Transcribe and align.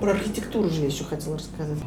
Про 0.00 0.12
архитектуру 0.12 0.68
же 0.68 0.80
я 0.80 0.86
еще 0.86 1.04
хотела 1.04 1.36
рассказать. 1.36 1.78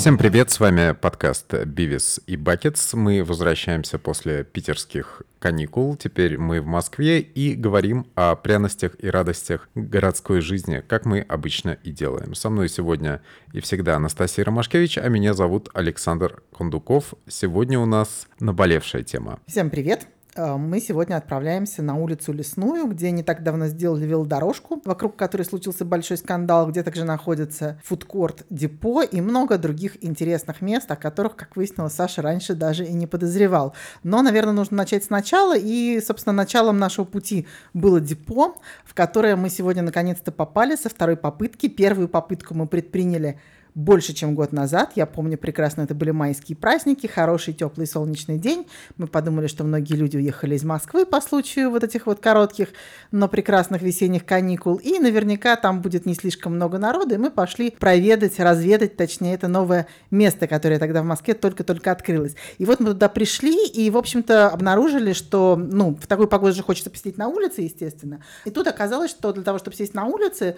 Всем 0.00 0.16
привет, 0.16 0.50
с 0.50 0.58
вами 0.58 0.92
подкаст 0.92 1.52
«Бивис 1.66 2.20
и 2.26 2.38
Бакетс». 2.38 2.94
Мы 2.94 3.22
возвращаемся 3.22 3.98
после 3.98 4.44
питерских 4.44 5.20
каникул. 5.38 5.94
Теперь 5.94 6.38
мы 6.38 6.62
в 6.62 6.66
Москве 6.66 7.20
и 7.20 7.52
говорим 7.54 8.06
о 8.14 8.34
пряностях 8.34 8.92
и 8.98 9.10
радостях 9.10 9.68
городской 9.74 10.40
жизни, 10.40 10.82
как 10.88 11.04
мы 11.04 11.20
обычно 11.20 11.76
и 11.84 11.90
делаем. 11.90 12.34
Со 12.34 12.48
мной 12.48 12.70
сегодня 12.70 13.20
и 13.52 13.60
всегда 13.60 13.96
Анастасия 13.96 14.42
Ромашкевич, 14.42 14.96
а 14.96 15.06
меня 15.08 15.34
зовут 15.34 15.68
Александр 15.74 16.42
Кондуков. 16.56 17.12
Сегодня 17.28 17.78
у 17.78 17.84
нас 17.84 18.26
наболевшая 18.38 19.02
тема. 19.02 19.38
Всем 19.46 19.68
привет! 19.68 20.06
Э, 20.36 20.56
мы 20.56 20.80
сегодня 20.80 21.16
отправляемся 21.16 21.82
на 21.82 21.96
улицу 21.96 22.32
Лесную, 22.32 22.86
где 22.86 23.10
не 23.10 23.22
так 23.22 23.42
давно 23.42 23.66
сделали 23.66 24.06
велодорожку, 24.06 24.80
вокруг 24.84 25.16
которой 25.16 25.42
случился 25.42 25.84
большой 25.84 26.16
скандал, 26.16 26.68
где 26.68 26.82
также 26.82 27.04
находится 27.04 27.80
фудкорт 27.84 28.44
Депо 28.48 29.02
и 29.02 29.20
много 29.20 29.58
других 29.58 30.02
интересных 30.04 30.60
мест, 30.60 30.90
о 30.90 30.96
которых, 30.96 31.36
как 31.36 31.56
выяснилось, 31.56 31.94
Саша 31.94 32.22
раньше 32.22 32.54
даже 32.54 32.84
и 32.84 32.92
не 32.92 33.06
подозревал. 33.06 33.74
Но, 34.02 34.22
наверное, 34.22 34.52
нужно 34.52 34.78
начать 34.78 35.04
сначала, 35.04 35.56
и, 35.56 36.00
собственно, 36.00 36.32
началом 36.32 36.78
нашего 36.78 37.04
пути 37.04 37.46
было 37.74 38.00
Депо, 38.00 38.54
в 38.84 38.94
которое 38.94 39.36
мы 39.36 39.50
сегодня 39.50 39.82
наконец-то 39.82 40.30
попали 40.32 40.76
со 40.76 40.88
второй 40.88 41.16
попытки. 41.16 41.68
Первую 41.68 42.08
попытку 42.08 42.54
мы 42.54 42.66
предприняли 42.66 43.40
больше, 43.74 44.12
чем 44.12 44.34
год 44.34 44.52
назад. 44.52 44.92
Я 44.96 45.06
помню 45.06 45.38
прекрасно, 45.38 45.82
это 45.82 45.94
были 45.94 46.10
майские 46.10 46.56
праздники, 46.56 47.06
хороший 47.06 47.54
теплый 47.54 47.86
солнечный 47.86 48.38
день. 48.38 48.66
Мы 48.96 49.06
подумали, 49.06 49.46
что 49.46 49.64
многие 49.64 49.94
люди 49.94 50.16
уехали 50.16 50.54
из 50.54 50.64
Москвы 50.64 51.06
по 51.06 51.20
случаю 51.20 51.70
вот 51.70 51.84
этих 51.84 52.06
вот 52.06 52.20
коротких, 52.20 52.68
но 53.12 53.28
прекрасных 53.28 53.82
весенних 53.82 54.24
каникул. 54.24 54.76
И 54.76 54.98
наверняка 54.98 55.56
там 55.56 55.82
будет 55.82 56.06
не 56.06 56.14
слишком 56.14 56.54
много 56.54 56.78
народа, 56.78 57.14
и 57.14 57.18
мы 57.18 57.30
пошли 57.30 57.70
проведать, 57.70 58.38
разведать, 58.38 58.96
точнее, 58.96 59.34
это 59.34 59.48
новое 59.48 59.86
место, 60.10 60.46
которое 60.46 60.78
тогда 60.78 61.02
в 61.02 61.06
Москве 61.06 61.34
только-только 61.34 61.92
открылось. 61.92 62.34
И 62.58 62.64
вот 62.64 62.80
мы 62.80 62.88
туда 62.88 63.08
пришли, 63.08 63.66
и, 63.66 63.90
в 63.90 63.96
общем-то, 63.96 64.48
обнаружили, 64.48 65.12
что, 65.12 65.56
ну, 65.56 65.94
в 65.94 66.06
такую 66.06 66.28
погоду 66.28 66.54
же 66.54 66.62
хочется 66.62 66.90
посидеть 66.90 67.18
на 67.18 67.28
улице, 67.28 67.62
естественно. 67.62 68.22
И 68.44 68.50
тут 68.50 68.66
оказалось, 68.66 69.10
что 69.10 69.32
для 69.32 69.42
того, 69.42 69.58
чтобы 69.58 69.76
сесть 69.76 69.94
на 69.94 70.06
улице, 70.06 70.56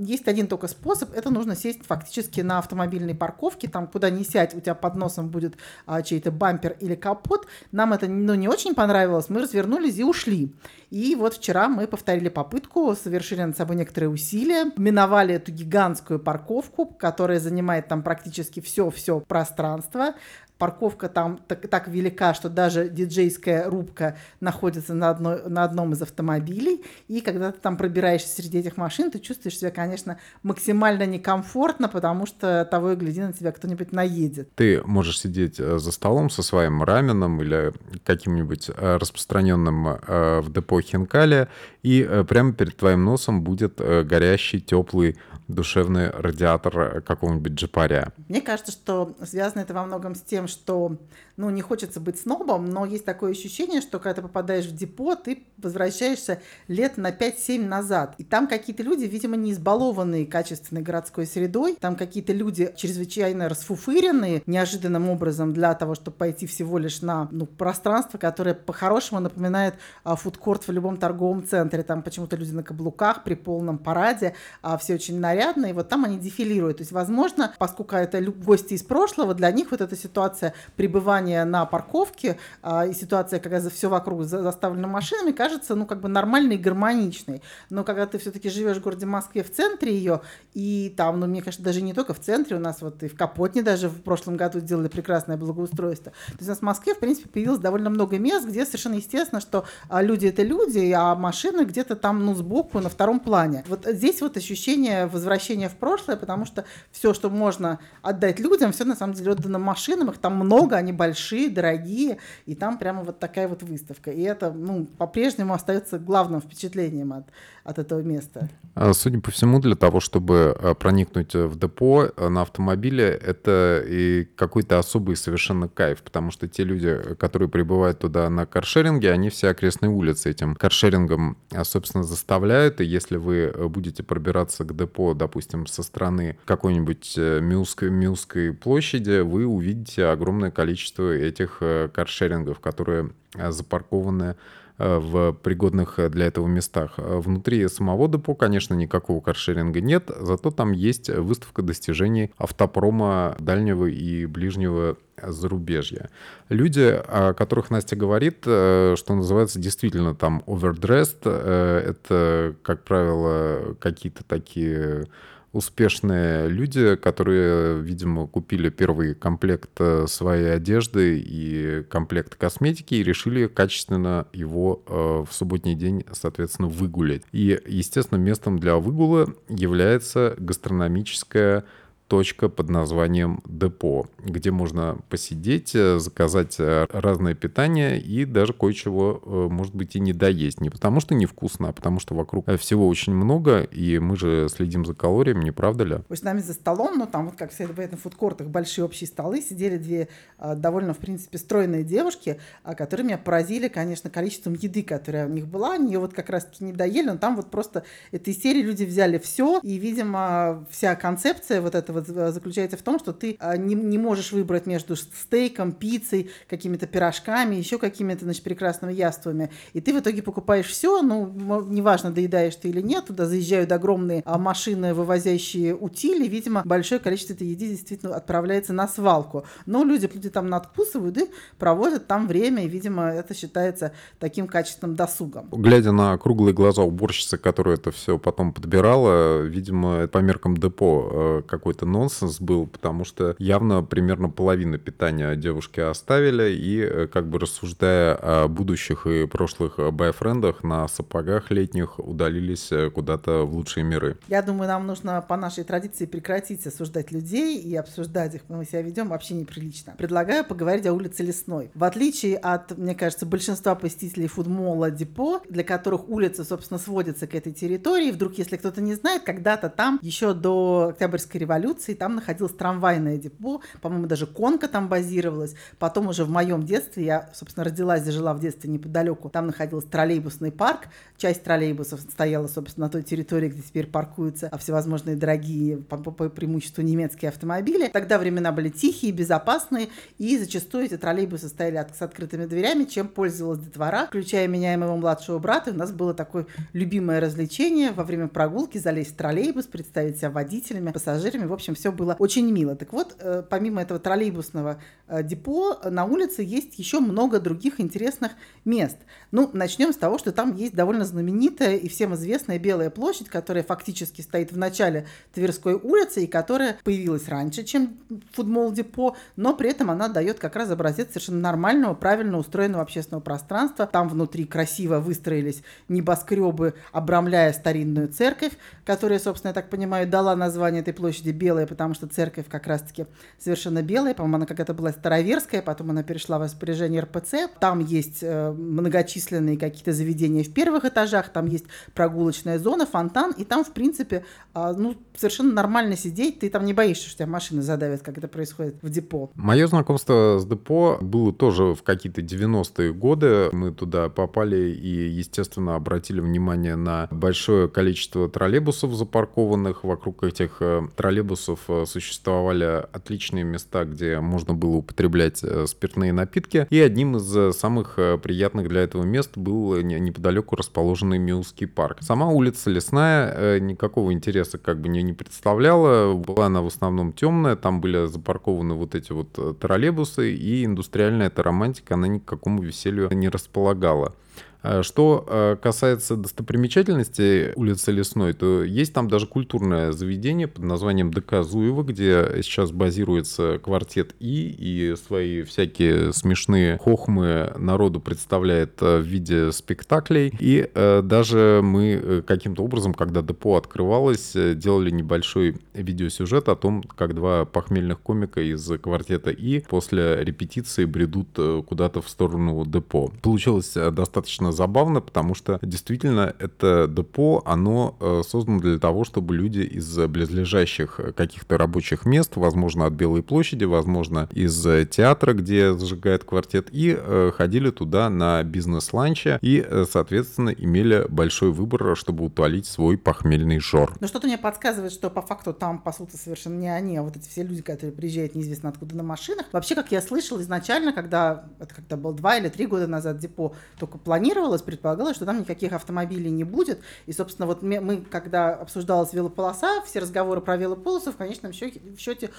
есть 0.00 0.28
один 0.28 0.46
только 0.46 0.68
способ, 0.68 1.14
это 1.14 1.30
нужно 1.30 1.56
сесть 1.56 1.84
фактически 1.86 2.39
парковке, 2.40 2.44
на 2.44 2.58
автомобильной 2.58 3.14
парковке, 3.14 3.68
там 3.68 3.86
куда 3.86 4.10
не 4.10 4.24
сядь, 4.24 4.54
у 4.54 4.60
тебя 4.60 4.74
под 4.74 4.96
носом 4.96 5.28
будет 5.28 5.56
а, 5.86 6.02
чей-то 6.02 6.30
бампер 6.30 6.76
или 6.80 6.94
капот. 6.94 7.46
Нам 7.72 7.92
это 7.92 8.08
ну, 8.08 8.34
не 8.34 8.48
очень 8.48 8.74
понравилось, 8.74 9.28
мы 9.28 9.42
развернулись 9.42 9.98
и 9.98 10.04
ушли. 10.04 10.52
И 10.90 11.14
вот 11.14 11.34
вчера 11.34 11.68
мы 11.68 11.86
повторили 11.86 12.28
попытку, 12.28 12.96
совершили 12.96 13.42
над 13.42 13.56
собой 13.56 13.76
некоторые 13.76 14.10
усилия, 14.10 14.72
миновали 14.76 15.34
эту 15.34 15.52
гигантскую 15.52 16.18
парковку, 16.18 16.86
которая 16.86 17.40
занимает 17.40 17.88
там 17.88 18.02
практически 18.02 18.60
все-все 18.60 19.20
пространство, 19.20 20.14
парковка 20.60 21.08
там 21.08 21.40
так, 21.48 21.66
так 21.68 21.88
велика, 21.88 22.34
что 22.34 22.50
даже 22.50 22.90
диджейская 22.90 23.68
рубка 23.68 24.18
находится 24.40 24.92
на, 24.92 25.08
одной, 25.08 25.48
на 25.48 25.64
одном 25.64 25.94
из 25.94 26.02
автомобилей, 26.02 26.84
и 27.08 27.22
когда 27.22 27.50
ты 27.50 27.58
там 27.58 27.78
пробираешься 27.78 28.28
среди 28.28 28.58
этих 28.58 28.76
машин, 28.76 29.10
ты 29.10 29.18
чувствуешь 29.18 29.58
себя, 29.58 29.70
конечно, 29.70 30.18
максимально 30.42 31.06
некомфортно, 31.06 31.88
потому 31.88 32.26
что 32.26 32.68
того 32.70 32.92
и 32.92 32.96
гляди 32.96 33.22
на 33.22 33.32
тебя 33.32 33.52
кто-нибудь 33.52 33.92
наедет. 33.92 34.54
Ты 34.54 34.82
можешь 34.84 35.18
сидеть 35.18 35.58
э, 35.58 35.78
за 35.78 35.92
столом 35.92 36.28
со 36.28 36.42
своим 36.42 36.82
раменом 36.82 37.40
или 37.40 37.72
каким-нибудь 38.04 38.68
э, 38.68 38.96
распространенным 38.98 39.88
э, 39.88 40.40
в 40.40 40.52
депо 40.52 40.80
хинкали, 40.82 41.48
и 41.82 42.06
прямо 42.28 42.52
перед 42.52 42.76
твоим 42.76 43.04
носом 43.04 43.42
будет 43.42 43.76
горящий, 43.78 44.60
теплый 44.60 45.16
душевный 45.48 46.10
радиатор 46.10 47.00
какого-нибудь 47.00 47.52
джипаря. 47.52 48.12
Мне 48.28 48.42
кажется, 48.42 48.72
что 48.72 49.16
связано 49.24 49.62
это 49.62 49.72
во 49.72 49.84
многом 49.84 50.14
с 50.14 50.20
тем, 50.20 50.46
что 50.50 50.98
ну, 51.40 51.48
не 51.48 51.62
хочется 51.62 52.00
быть 52.00 52.20
снобом, 52.20 52.66
но 52.66 52.84
есть 52.84 53.06
такое 53.06 53.30
ощущение, 53.30 53.80
что 53.80 53.98
когда 53.98 54.16
ты 54.16 54.22
попадаешь 54.22 54.66
в 54.66 54.76
депо, 54.76 55.14
ты 55.14 55.44
возвращаешься 55.56 56.42
лет 56.68 56.98
на 56.98 57.10
5-7 57.10 57.64
назад. 57.64 58.14
И 58.18 58.24
там 58.24 58.46
какие-то 58.46 58.82
люди, 58.82 59.04
видимо, 59.04 59.36
не 59.36 59.52
избалованные 59.52 60.26
качественной 60.26 60.82
городской 60.82 61.26
средой, 61.26 61.76
там 61.80 61.96
какие-то 61.96 62.34
люди 62.34 62.72
чрезвычайно 62.76 63.48
расфуфыренные 63.48 64.42
неожиданным 64.46 65.08
образом 65.08 65.54
для 65.54 65.72
того, 65.74 65.94
чтобы 65.94 66.16
пойти 66.16 66.46
всего 66.46 66.76
лишь 66.78 67.00
на 67.00 67.28
ну, 67.30 67.46
пространство, 67.46 68.18
которое 68.18 68.54
по-хорошему 68.54 69.20
напоминает 69.20 69.76
а, 70.04 70.16
фудкорт 70.16 70.68
в 70.68 70.72
любом 70.72 70.98
торговом 70.98 71.46
центре. 71.46 71.82
Там 71.82 72.02
почему-то 72.02 72.36
люди 72.36 72.52
на 72.52 72.62
каблуках 72.62 73.24
при 73.24 73.34
полном 73.34 73.78
параде, 73.78 74.34
а, 74.60 74.76
все 74.76 74.94
очень 74.94 75.18
нарядные, 75.18 75.72
вот 75.72 75.88
там 75.88 76.04
они 76.04 76.18
дефилируют. 76.18 76.78
То 76.78 76.82
есть, 76.82 76.92
возможно, 76.92 77.54
поскольку 77.58 77.96
это 77.96 78.20
гости 78.20 78.74
из 78.74 78.82
прошлого, 78.82 79.34
для 79.34 79.50
них 79.50 79.70
вот 79.70 79.80
эта 79.80 79.96
ситуация 79.96 80.39
пребывания 80.76 81.10
паркования 81.10 81.44
на 81.44 81.66
парковке 81.66 82.38
а, 82.62 82.86
и 82.86 82.92
ситуация, 82.92 83.40
когда 83.40 83.68
все 83.68 83.88
вокруг 83.88 84.24
заставлено 84.24 84.88
машинами, 84.88 85.32
кажется, 85.32 85.74
ну, 85.74 85.86
как 85.86 86.00
бы 86.00 86.08
нормальной 86.08 86.54
и 86.54 86.58
гармоничной. 86.58 87.42
Но 87.68 87.84
когда 87.84 88.06
ты 88.06 88.18
все-таки 88.18 88.48
живешь 88.48 88.76
в 88.76 88.82
городе 88.82 89.06
Москве 89.06 89.42
в 89.42 89.50
центре 89.50 89.92
ее, 89.92 90.20
и 90.54 90.92
там, 90.96 91.20
ну, 91.20 91.26
мне 91.26 91.42
кажется, 91.42 91.64
даже 91.64 91.82
не 91.82 91.94
только 91.94 92.14
в 92.14 92.20
центре, 92.20 92.56
у 92.56 92.60
нас 92.60 92.80
вот 92.80 93.02
и 93.02 93.08
в 93.08 93.16
Капотне 93.16 93.62
даже 93.62 93.88
в 93.88 94.02
прошлом 94.02 94.36
году 94.36 94.60
сделали 94.60 94.88
прекрасное 94.88 95.36
благоустройство. 95.36 96.12
То 96.12 96.32
есть 96.38 96.48
у 96.48 96.50
нас 96.50 96.58
в 96.58 96.62
Москве, 96.62 96.94
в 96.94 97.00
принципе, 97.00 97.28
появилось 97.28 97.60
довольно 97.60 97.90
много 97.90 98.18
мест, 98.18 98.46
где 98.46 98.64
совершенно 98.64 98.94
естественно, 98.94 99.40
что 99.40 99.64
а, 99.88 100.02
люди 100.02 100.26
это 100.26 100.42
люди, 100.42 100.92
а 100.92 101.14
машины 101.14 101.64
где-то 101.64 101.96
там, 101.96 102.24
ну, 102.24 102.34
сбоку, 102.34 102.80
на 102.80 102.88
втором 102.88 103.20
плане. 103.20 103.64
Вот 103.68 103.86
здесь 103.86 104.20
вот 104.22 104.36
ощущение 104.36 105.06
возвращения 105.06 105.68
в 105.68 105.76
прошлое, 105.76 106.16
потому 106.16 106.44
что 106.46 106.64
все, 106.92 107.14
что 107.14 107.30
можно 107.30 107.78
отдать 108.02 108.38
людям, 108.38 108.72
все 108.72 108.84
на 108.84 108.94
самом 108.96 109.14
деле 109.14 109.32
отдано 109.32 109.58
машинам, 109.58 110.10
их 110.10 110.18
там 110.18 110.29
много, 110.36 110.76
они 110.76 110.92
большие, 110.92 111.50
дорогие, 111.50 112.18
и 112.46 112.54
там 112.54 112.78
прямо 112.78 113.02
вот 113.02 113.18
такая 113.18 113.48
вот 113.48 113.62
выставка. 113.62 114.10
И 114.10 114.22
это, 114.22 114.52
ну, 114.52 114.86
по-прежнему 114.98 115.54
остается 115.54 115.98
главным 115.98 116.40
впечатлением 116.40 117.12
от, 117.12 117.26
от 117.64 117.78
этого 117.78 118.00
места. 118.00 118.48
А, 118.74 118.92
судя 118.92 119.20
по 119.20 119.30
всему, 119.30 119.60
для 119.60 119.74
того, 119.74 120.00
чтобы 120.00 120.56
а, 120.58 120.74
проникнуть 120.74 121.34
в 121.34 121.58
депо 121.58 122.08
а, 122.16 122.28
на 122.28 122.42
автомобиле, 122.42 123.06
это 123.08 123.82
и 123.86 124.28
какой-то 124.36 124.78
особый 124.78 125.16
совершенно 125.16 125.68
кайф, 125.68 126.02
потому 126.02 126.30
что 126.30 126.48
те 126.48 126.64
люди, 126.64 127.14
которые 127.18 127.48
прибывают 127.48 127.98
туда 127.98 128.28
на 128.30 128.46
каршеринге, 128.46 129.12
они 129.12 129.30
все 129.30 129.48
окрестные 129.48 129.90
улицы 129.90 130.30
этим 130.30 130.54
каршерингом, 130.54 131.36
собственно, 131.64 132.04
заставляют, 132.04 132.80
и 132.80 132.84
если 132.84 133.16
вы 133.16 133.52
будете 133.68 134.02
пробираться 134.02 134.64
к 134.64 134.76
депо, 134.76 135.14
допустим, 135.14 135.66
со 135.66 135.82
стороны 135.82 136.38
какой-нибудь 136.44 137.14
э, 137.16 137.40
Мюской, 137.40 137.90
Мюской 137.90 138.52
площади, 138.52 139.20
вы 139.20 139.46
увидите 139.46 140.06
огромное 140.20 140.50
количество 140.50 141.16
этих 141.16 141.58
э, 141.60 141.88
каршерингов, 141.88 142.60
которые 142.60 143.10
э, 143.34 143.50
запаркованы 143.50 144.36
э, 144.76 144.98
в 144.98 145.32
пригодных 145.32 145.98
для 146.10 146.26
этого 146.26 146.46
местах. 146.46 146.94
Внутри 146.98 147.66
самого 147.68 148.06
депо, 148.06 148.34
конечно, 148.34 148.74
никакого 148.74 149.22
каршеринга 149.22 149.80
нет, 149.80 150.10
зато 150.20 150.50
там 150.50 150.72
есть 150.72 151.08
выставка 151.08 151.62
достижений 151.62 152.32
автопрома 152.36 153.34
дальнего 153.38 153.86
и 153.86 154.26
ближнего 154.26 154.98
зарубежья. 155.22 156.10
Люди, 156.50 157.00
о 157.06 157.32
которых 157.34 157.70
Настя 157.70 157.96
говорит, 157.96 158.38
что 158.42 159.04
называется, 159.08 159.58
действительно 159.58 160.14
там 160.14 160.42
overdressed, 160.46 161.28
это, 161.28 162.54
как 162.62 162.84
правило, 162.84 163.74
какие-то 163.80 164.24
такие 164.24 165.04
успешные 165.52 166.48
люди, 166.48 166.96
которые, 166.96 167.80
видимо, 167.80 168.26
купили 168.26 168.68
первый 168.68 169.14
комплект 169.14 169.70
э, 169.80 170.06
своей 170.06 170.52
одежды 170.52 171.18
и 171.18 171.82
комплект 171.88 172.36
косметики 172.36 172.94
и 172.94 173.02
решили 173.02 173.46
качественно 173.48 174.28
его 174.32 174.82
э, 174.86 175.24
в 175.28 175.32
субботний 175.32 175.74
день, 175.74 176.04
соответственно, 176.12 176.68
выгулять. 176.68 177.22
И, 177.32 177.58
естественно, 177.66 178.18
местом 178.18 178.58
для 178.58 178.76
выгула 178.76 179.34
является 179.48 180.34
гастрономическая 180.38 181.64
точка 182.10 182.48
под 182.48 182.68
названием 182.68 183.40
депо, 183.46 184.08
где 184.18 184.50
можно 184.50 184.98
посидеть, 185.08 185.76
э, 185.76 186.00
заказать 186.00 186.56
э, 186.58 186.86
разное 186.90 187.34
питание 187.34 188.00
и 188.00 188.24
даже 188.24 188.52
кое-чего, 188.52 189.22
э, 189.24 189.48
может 189.48 189.76
быть, 189.76 189.94
и 189.94 190.00
не 190.00 190.12
доесть. 190.12 190.60
Не 190.60 190.70
потому 190.70 190.98
что 190.98 191.14
невкусно, 191.14 191.68
а 191.68 191.72
потому 191.72 192.00
что 192.00 192.16
вокруг 192.16 192.50
всего 192.58 192.88
очень 192.88 193.14
много, 193.14 193.60
и 193.60 194.00
мы 194.00 194.16
же 194.16 194.48
следим 194.52 194.84
за 194.84 194.94
калориями, 194.94 195.44
не 195.44 195.52
правда 195.52 195.84
ли? 195.84 195.98
с 196.10 196.22
нами 196.22 196.40
за 196.40 196.52
столом, 196.52 196.98
ну 196.98 197.06
там 197.06 197.26
вот 197.26 197.36
как 197.36 197.52
всегда 197.52 197.86
в 197.96 198.00
фудкортах 198.00 198.48
большие 198.48 198.84
общие 198.84 199.06
столы, 199.06 199.40
сидели 199.40 199.78
две 199.78 200.08
довольно, 200.38 200.92
в 200.92 200.98
принципе, 200.98 201.38
стройные 201.38 201.84
девушки, 201.84 202.40
которые 202.76 203.06
меня 203.06 203.18
поразили, 203.18 203.68
конечно, 203.68 204.10
количеством 204.10 204.54
еды, 204.54 204.82
которая 204.82 205.26
у 205.26 205.30
них 205.30 205.46
была. 205.46 205.74
Они 205.74 205.96
вот 205.96 206.12
как 206.12 206.28
раз-таки 206.28 206.64
не 206.64 206.72
доели, 206.72 207.06
но 207.06 207.16
там 207.16 207.36
вот 207.36 207.50
просто 207.50 207.84
этой 208.10 208.34
серии 208.34 208.62
люди 208.62 208.84
взяли 208.84 209.18
все, 209.18 209.60
и, 209.62 209.78
видимо, 209.78 210.66
вся 210.70 210.94
концепция 210.96 211.62
вот 211.62 211.74
этого 211.74 211.99
заключается 212.02 212.76
в 212.76 212.82
том, 212.82 212.98
что 212.98 213.12
ты 213.12 213.38
не, 213.58 213.74
не 213.74 213.98
можешь 213.98 214.32
выбрать 214.32 214.66
между 214.66 214.96
стейком, 214.96 215.72
пиццей, 215.72 216.30
какими-то 216.48 216.86
пирожками, 216.86 217.56
еще 217.56 217.78
какими-то, 217.78 218.24
значит, 218.24 218.42
прекрасными 218.42 218.92
яствами. 218.92 219.50
И 219.72 219.80
ты 219.80 219.94
в 219.94 220.00
итоге 220.00 220.22
покупаешь 220.22 220.66
все, 220.66 221.02
ну, 221.02 221.30
неважно, 221.68 222.10
доедаешь 222.10 222.56
ты 222.56 222.68
или 222.68 222.80
нет, 222.80 223.06
туда 223.06 223.26
заезжают 223.26 223.72
огромные 223.72 224.22
машины, 224.26 224.94
вывозящие 224.94 225.74
утили, 225.74 226.26
видимо, 226.26 226.62
большое 226.64 227.00
количество 227.00 227.34
этой 227.34 227.48
еды 227.48 227.68
действительно 227.68 228.16
отправляется 228.16 228.72
на 228.72 228.88
свалку. 228.88 229.44
Но 229.66 229.84
люди, 229.84 230.10
люди 230.12 230.30
там 230.30 230.48
надкусывают 230.48 231.16
и 231.18 231.30
проводят 231.58 232.06
там 232.06 232.26
время, 232.26 232.64
и, 232.64 232.68
видимо, 232.68 233.04
это 233.04 233.34
считается 233.34 233.92
таким 234.18 234.46
качественным 234.46 234.96
досугом. 234.96 235.48
Глядя 235.52 235.92
на 235.92 236.16
круглые 236.18 236.54
глаза 236.54 236.82
уборщицы, 236.82 237.38
которая 237.38 237.76
это 237.76 237.90
все 237.90 238.18
потом 238.18 238.52
подбирала, 238.52 239.42
видимо, 239.42 240.06
по 240.08 240.18
меркам 240.18 240.56
депо 240.56 241.08
э, 241.10 241.42
какой-то 241.46 241.86
нонсенс 241.90 242.40
был, 242.40 242.66
потому 242.66 243.04
что 243.04 243.34
явно 243.38 243.82
примерно 243.82 244.28
половина 244.30 244.78
питания 244.78 245.36
девушки 245.36 245.80
оставили, 245.80 246.52
и 246.52 246.80
э, 246.80 247.06
как 247.06 247.28
бы 247.28 247.38
рассуждая 247.38 248.14
о 248.14 248.48
будущих 248.48 249.06
и 249.06 249.26
прошлых 249.26 249.78
байфрендах, 249.92 250.62
на 250.62 250.88
сапогах 250.88 251.50
летних 251.50 251.98
удалились 251.98 252.72
э, 252.72 252.90
куда-то 252.90 253.44
в 253.44 253.54
лучшие 253.54 253.84
миры. 253.84 254.18
Я 254.28 254.42
думаю, 254.42 254.68
нам 254.68 254.86
нужно 254.86 255.20
по 255.22 255.36
нашей 255.36 255.64
традиции 255.64 256.06
прекратить 256.06 256.66
осуждать 256.66 257.12
людей 257.12 257.58
и 257.58 257.74
обсуждать 257.76 258.34
их. 258.34 258.42
Мы 258.48 258.64
себя 258.64 258.82
ведем 258.82 259.08
вообще 259.08 259.34
неприлично. 259.34 259.94
Предлагаю 259.98 260.44
поговорить 260.44 260.86
о 260.86 260.92
улице 260.92 261.22
Лесной. 261.22 261.70
В 261.74 261.84
отличие 261.84 262.36
от, 262.36 262.76
мне 262.76 262.94
кажется, 262.94 263.26
большинства 263.26 263.74
посетителей 263.74 264.26
фудмола 264.26 264.90
Депо, 264.90 265.42
для 265.48 265.64
которых 265.64 266.08
улица, 266.08 266.44
собственно, 266.44 266.78
сводится 266.78 267.26
к 267.26 267.34
этой 267.34 267.52
территории, 267.52 268.10
вдруг, 268.10 268.38
если 268.38 268.56
кто-то 268.56 268.80
не 268.80 268.94
знает, 268.94 269.22
когда-то 269.22 269.68
там, 269.68 269.98
еще 270.02 270.34
до 270.34 270.88
Октябрьской 270.90 271.40
революции, 271.40 271.79
там 271.94 272.16
находилось 272.16 272.52
трамвайное 272.52 273.16
депо, 273.16 273.60
по-моему, 273.80 274.06
даже 274.06 274.26
конка 274.26 274.68
там 274.68 274.88
базировалась. 274.88 275.54
Потом 275.78 276.08
уже 276.08 276.24
в 276.24 276.30
моем 276.30 276.64
детстве, 276.64 277.04
я, 277.04 277.30
собственно, 277.34 277.64
родилась 277.64 278.06
и 278.06 278.10
жила 278.10 278.34
в 278.34 278.40
детстве 278.40 278.70
неподалеку, 278.70 279.28
там 279.28 279.46
находился 279.46 279.88
троллейбусный 279.88 280.52
парк, 280.52 280.88
часть 281.16 281.42
троллейбусов 281.42 282.00
стояла, 282.00 282.46
собственно, 282.46 282.86
на 282.86 282.90
той 282.90 283.02
территории, 283.02 283.48
где 283.48 283.62
теперь 283.62 283.86
паркуются 283.86 284.50
всевозможные 284.58 285.16
дорогие, 285.16 285.78
по, 285.78 285.96
по 285.96 286.28
преимуществу 286.28 286.82
немецкие 286.82 287.30
автомобили. 287.30 287.88
Тогда 287.88 288.18
времена 288.18 288.52
были 288.52 288.68
тихие, 288.68 289.12
безопасные, 289.12 289.88
и 290.18 290.38
зачастую 290.38 290.84
эти 290.84 290.96
троллейбусы 290.96 291.48
стояли 291.48 291.86
с 291.96 292.02
открытыми 292.02 292.46
дверями, 292.46 292.84
чем 292.84 293.08
пользовалась 293.08 293.60
детвора, 293.60 294.06
включая 294.06 294.46
меня 294.48 294.74
и 294.74 294.76
моего 294.76 294.96
младшего 294.96 295.38
брата. 295.38 295.70
У 295.70 295.74
нас 295.74 295.92
было 295.92 296.14
такое 296.14 296.46
любимое 296.72 297.20
развлечение 297.20 297.92
во 297.92 298.04
время 298.04 298.28
прогулки 298.28 298.78
залезть 298.78 299.12
в 299.12 299.16
троллейбус, 299.16 299.66
представить 299.66 300.18
себя 300.18 300.30
водителями, 300.30 300.90
пассажирами. 300.90 301.46
В 301.46 301.52
общем, 301.52 301.69
все 301.74 301.92
было 301.92 302.16
очень 302.18 302.50
мило. 302.50 302.74
Так 302.76 302.92
вот, 302.92 303.16
э, 303.18 303.42
помимо 303.48 303.82
этого 303.82 304.00
троллейбусного 304.00 304.80
э, 305.08 305.22
депо, 305.22 305.78
на 305.84 306.04
улице 306.04 306.42
есть 306.42 306.78
еще 306.78 307.00
много 307.00 307.40
других 307.40 307.80
интересных 307.80 308.32
мест. 308.64 308.96
Ну, 309.30 309.50
начнем 309.52 309.92
с 309.92 309.96
того, 309.96 310.18
что 310.18 310.32
там 310.32 310.54
есть 310.56 310.74
довольно 310.74 311.04
знаменитая 311.04 311.76
и 311.76 311.88
всем 311.88 312.14
известная 312.14 312.58
Белая 312.58 312.90
площадь, 312.90 313.28
которая 313.28 313.64
фактически 313.64 314.20
стоит 314.20 314.52
в 314.52 314.58
начале 314.58 315.06
Тверской 315.32 315.74
улицы 315.74 316.24
и 316.24 316.26
которая 316.26 316.76
появилась 316.84 317.28
раньше, 317.28 317.64
чем 317.64 317.98
футбол 318.32 318.72
депо, 318.72 319.16
но 319.36 319.54
при 319.54 319.70
этом 319.70 319.90
она 319.90 320.08
дает 320.08 320.38
как 320.38 320.56
раз 320.56 320.70
образец 320.70 321.08
совершенно 321.08 321.40
нормального, 321.40 321.94
правильно 321.94 322.38
устроенного 322.38 322.82
общественного 322.82 323.22
пространства. 323.22 323.86
Там 323.86 324.08
внутри 324.08 324.44
красиво 324.44 324.98
выстроились 324.98 325.62
небоскребы, 325.88 326.74
обрамляя 326.92 327.52
старинную 327.52 328.08
церковь, 328.08 328.52
которая, 328.84 329.18
собственно, 329.18 329.50
я 329.50 329.54
так 329.54 329.70
понимаю, 329.70 330.08
дала 330.08 330.34
название 330.36 330.82
этой 330.82 330.94
площади 330.94 331.30
Белая, 331.60 331.66
потому 331.66 331.94
что 331.94 332.06
церковь 332.06 332.46
как 332.48 332.66
раз-таки 332.66 333.06
совершенно 333.38 333.82
белая. 333.82 334.14
По-моему, 334.14 334.36
она 334.36 334.46
когда-то 334.46 334.72
была 334.72 334.92
староверская, 334.92 335.62
потом 335.62 335.90
она 335.90 336.02
перешла 336.02 336.38
в 336.38 336.42
распоряжение 336.42 337.02
РПЦ. 337.02 337.50
Там 337.58 337.80
есть 337.80 338.20
э, 338.22 338.50
многочисленные 338.52 339.58
какие-то 339.58 339.92
заведения 339.92 340.42
в 340.42 340.52
первых 340.52 340.84
этажах, 340.84 341.28
там 341.28 341.46
есть 341.46 341.66
прогулочная 341.94 342.58
зона, 342.58 342.86
фонтан, 342.86 343.32
и 343.32 343.44
там, 343.44 343.64
в 343.64 343.72
принципе, 343.72 344.24
э, 344.54 344.74
ну, 344.76 344.96
совершенно 345.16 345.52
нормально 345.52 345.96
сидеть, 345.96 346.40
ты 346.40 346.48
там 346.48 346.64
не 346.64 346.72
боишься, 346.72 347.08
что 347.08 347.18
тебя 347.18 347.26
машины 347.26 347.62
задавят, 347.62 348.02
как 348.02 348.16
это 348.16 348.28
происходит 348.28 348.76
в 348.82 348.88
депо. 348.88 349.30
Мое 349.34 349.66
знакомство 349.66 350.38
с 350.38 350.46
депо 350.46 350.98
было 351.00 351.32
тоже 351.32 351.74
в 351.74 351.82
какие-то 351.82 352.22
90-е 352.22 352.92
годы. 352.92 353.50
Мы 353.52 353.72
туда 353.72 354.08
попали 354.08 354.70
и, 354.70 355.08
естественно, 355.08 355.74
обратили 355.74 356.20
внимание 356.20 356.76
на 356.76 357.08
большое 357.10 357.68
количество 357.68 358.28
троллейбусов 358.28 358.94
запаркованных. 358.94 359.84
Вокруг 359.84 360.24
этих 360.24 360.56
э, 360.60 360.82
троллейбусов 360.96 361.39
э, 361.48 361.84
существовали 361.86 362.84
отличные 362.92 363.44
места, 363.44 363.84
где 363.84 364.20
можно 364.20 364.54
было 364.54 364.76
употреблять 364.76 365.40
э, 365.42 365.66
спиртные 365.66 366.12
напитки. 366.12 366.66
И 366.70 366.80
одним 366.80 367.16
из 367.16 367.56
самых 367.56 367.98
приятных 368.22 368.68
для 368.68 368.82
этого 368.82 369.02
мест 369.02 369.36
был 369.36 369.76
неподалеку 369.80 370.56
расположенный 370.56 371.18
Милский 371.18 371.66
парк. 371.66 371.98
Сама 372.00 372.28
улица 372.28 372.70
Лесная 372.70 373.60
никакого 373.60 374.12
интереса 374.12 374.58
как 374.58 374.80
бы 374.80 374.88
не 374.88 375.02
не 375.02 375.12
представляла. 375.12 376.14
Была 376.14 376.46
она 376.46 376.62
в 376.62 376.66
основном 376.66 377.12
темная, 377.12 377.56
там 377.56 377.80
были 377.80 378.06
запаркованы 378.06 378.74
вот 378.74 378.94
эти 378.94 379.12
вот 379.12 379.28
э, 379.38 379.54
троллейбусы, 379.58 380.32
и 380.32 380.64
индустриальная 380.64 381.26
эта 381.26 381.42
романтика, 381.42 381.94
она 381.94 382.08
ни 382.08 382.18
к 382.18 382.24
какому 382.24 382.62
веселью 382.62 383.08
не 383.12 383.28
располагала. 383.28 384.14
А 384.62 384.82
что 384.82 385.24
э, 385.26 385.56
касается 385.60 386.16
достопримечательностей 386.16 387.52
улицы 387.54 387.92
Лесной, 387.92 388.34
то 388.34 388.62
есть 388.62 388.92
там 388.92 389.08
даже 389.08 389.26
культурное 389.26 389.92
заведение 389.92 390.48
под 390.48 390.64
названием 390.64 391.12
ДК 391.12 391.42
Зуева, 391.42 391.82
где 391.82 392.42
сейчас 392.42 392.70
базируется 392.70 393.58
квартет 393.58 394.14
И, 394.20 394.50
и 394.50 394.96
свои 394.96 395.42
всякие 395.42 396.12
смешные 396.12 396.78
хохмы 396.78 397.52
народу 397.56 398.00
представляет 398.00 398.80
э, 398.82 398.98
в 398.98 399.04
виде 399.04 399.50
спектаклей. 399.52 400.32
И 400.38 400.68
э, 400.74 401.02
даже 401.02 401.60
мы 401.62 402.22
каким-то 402.26 402.62
образом, 402.62 402.92
когда 402.92 403.22
депо 403.22 403.56
открывалось, 403.56 404.32
делали 404.34 404.90
небольшой 404.90 405.56
видеосюжет 405.74 406.48
о 406.48 406.56
том, 406.56 406.82
как 406.82 407.14
два 407.14 407.44
похмельных 407.44 408.00
комика 408.00 408.40
из 408.40 408.66
квартета 408.80 409.30
И 409.30 409.60
после 409.60 410.22
репетиции 410.22 410.84
бредут 410.84 411.28
куда-то 411.66 412.02
в 412.02 412.08
сторону 412.08 412.64
депо. 412.66 413.10
Получилось 413.22 413.74
достаточно 413.74 414.49
забавно, 414.52 415.00
потому 415.00 415.34
что 415.34 415.58
действительно 415.62 416.34
это 416.38 416.86
депо, 416.88 417.42
оно 417.44 417.96
э, 418.00 418.22
создано 418.26 418.60
для 418.60 418.78
того, 418.78 419.04
чтобы 419.04 419.34
люди 419.34 419.60
из 419.60 419.96
близлежащих 419.96 421.00
каких-то 421.16 421.58
рабочих 421.58 422.04
мест, 422.04 422.36
возможно, 422.36 422.86
от 422.86 422.92
Белой 422.92 423.22
площади, 423.22 423.64
возможно, 423.64 424.28
из 424.32 424.62
театра, 424.88 425.32
где 425.32 425.74
зажигает 425.74 426.24
квартет, 426.24 426.68
и 426.72 426.96
э, 426.98 427.32
ходили 427.36 427.70
туда 427.70 428.08
на 428.10 428.42
бизнес-ланче 428.42 429.38
и, 429.42 429.64
э, 429.66 429.84
соответственно, 429.90 430.50
имели 430.50 431.06
большой 431.08 431.52
выбор, 431.52 431.96
чтобы 431.96 432.24
утолить 432.24 432.66
свой 432.66 432.98
похмельный 432.98 433.58
жор. 433.58 433.94
Но 434.00 434.06
что-то 434.06 434.26
мне 434.26 434.38
подсказывает, 434.38 434.92
что 434.92 435.10
по 435.10 435.22
факту 435.22 435.52
там 435.52 435.78
пасутся 435.78 436.16
совершенно 436.16 436.58
не 436.58 436.68
они, 436.68 436.96
а 436.96 437.02
вот 437.02 437.16
эти 437.16 437.28
все 437.28 437.42
люди, 437.42 437.62
которые 437.62 437.92
приезжают 437.92 438.34
неизвестно 438.34 438.70
откуда 438.70 438.96
на 438.96 439.02
машинах. 439.02 439.46
Вообще, 439.52 439.74
как 439.74 439.92
я 439.92 440.00
слышал 440.00 440.40
изначально, 440.40 440.92
когда 440.92 441.44
это 441.58 441.74
когда 441.74 441.96
был 441.96 442.12
два 442.12 442.36
или 442.36 442.48
три 442.48 442.66
года 442.66 442.86
назад 442.86 443.18
депо 443.18 443.54
только 443.78 443.98
планировал 443.98 444.39
планировалось, 444.40 444.62
предполагалось, 444.62 445.16
что 445.16 445.26
там 445.26 445.40
никаких 445.40 445.72
автомобилей 445.72 446.30
не 446.30 446.44
будет. 446.44 446.80
И, 447.06 447.12
собственно, 447.12 447.46
вот 447.46 447.62
мы, 447.62 448.04
когда 448.10 448.54
обсуждалась 448.54 449.12
велополоса, 449.12 449.82
все 449.84 450.00
разговоры 450.00 450.40
про 450.40 450.56
велополосу 450.56 451.12
в 451.12 451.16
конечном 451.16 451.52
счете 451.52 452.30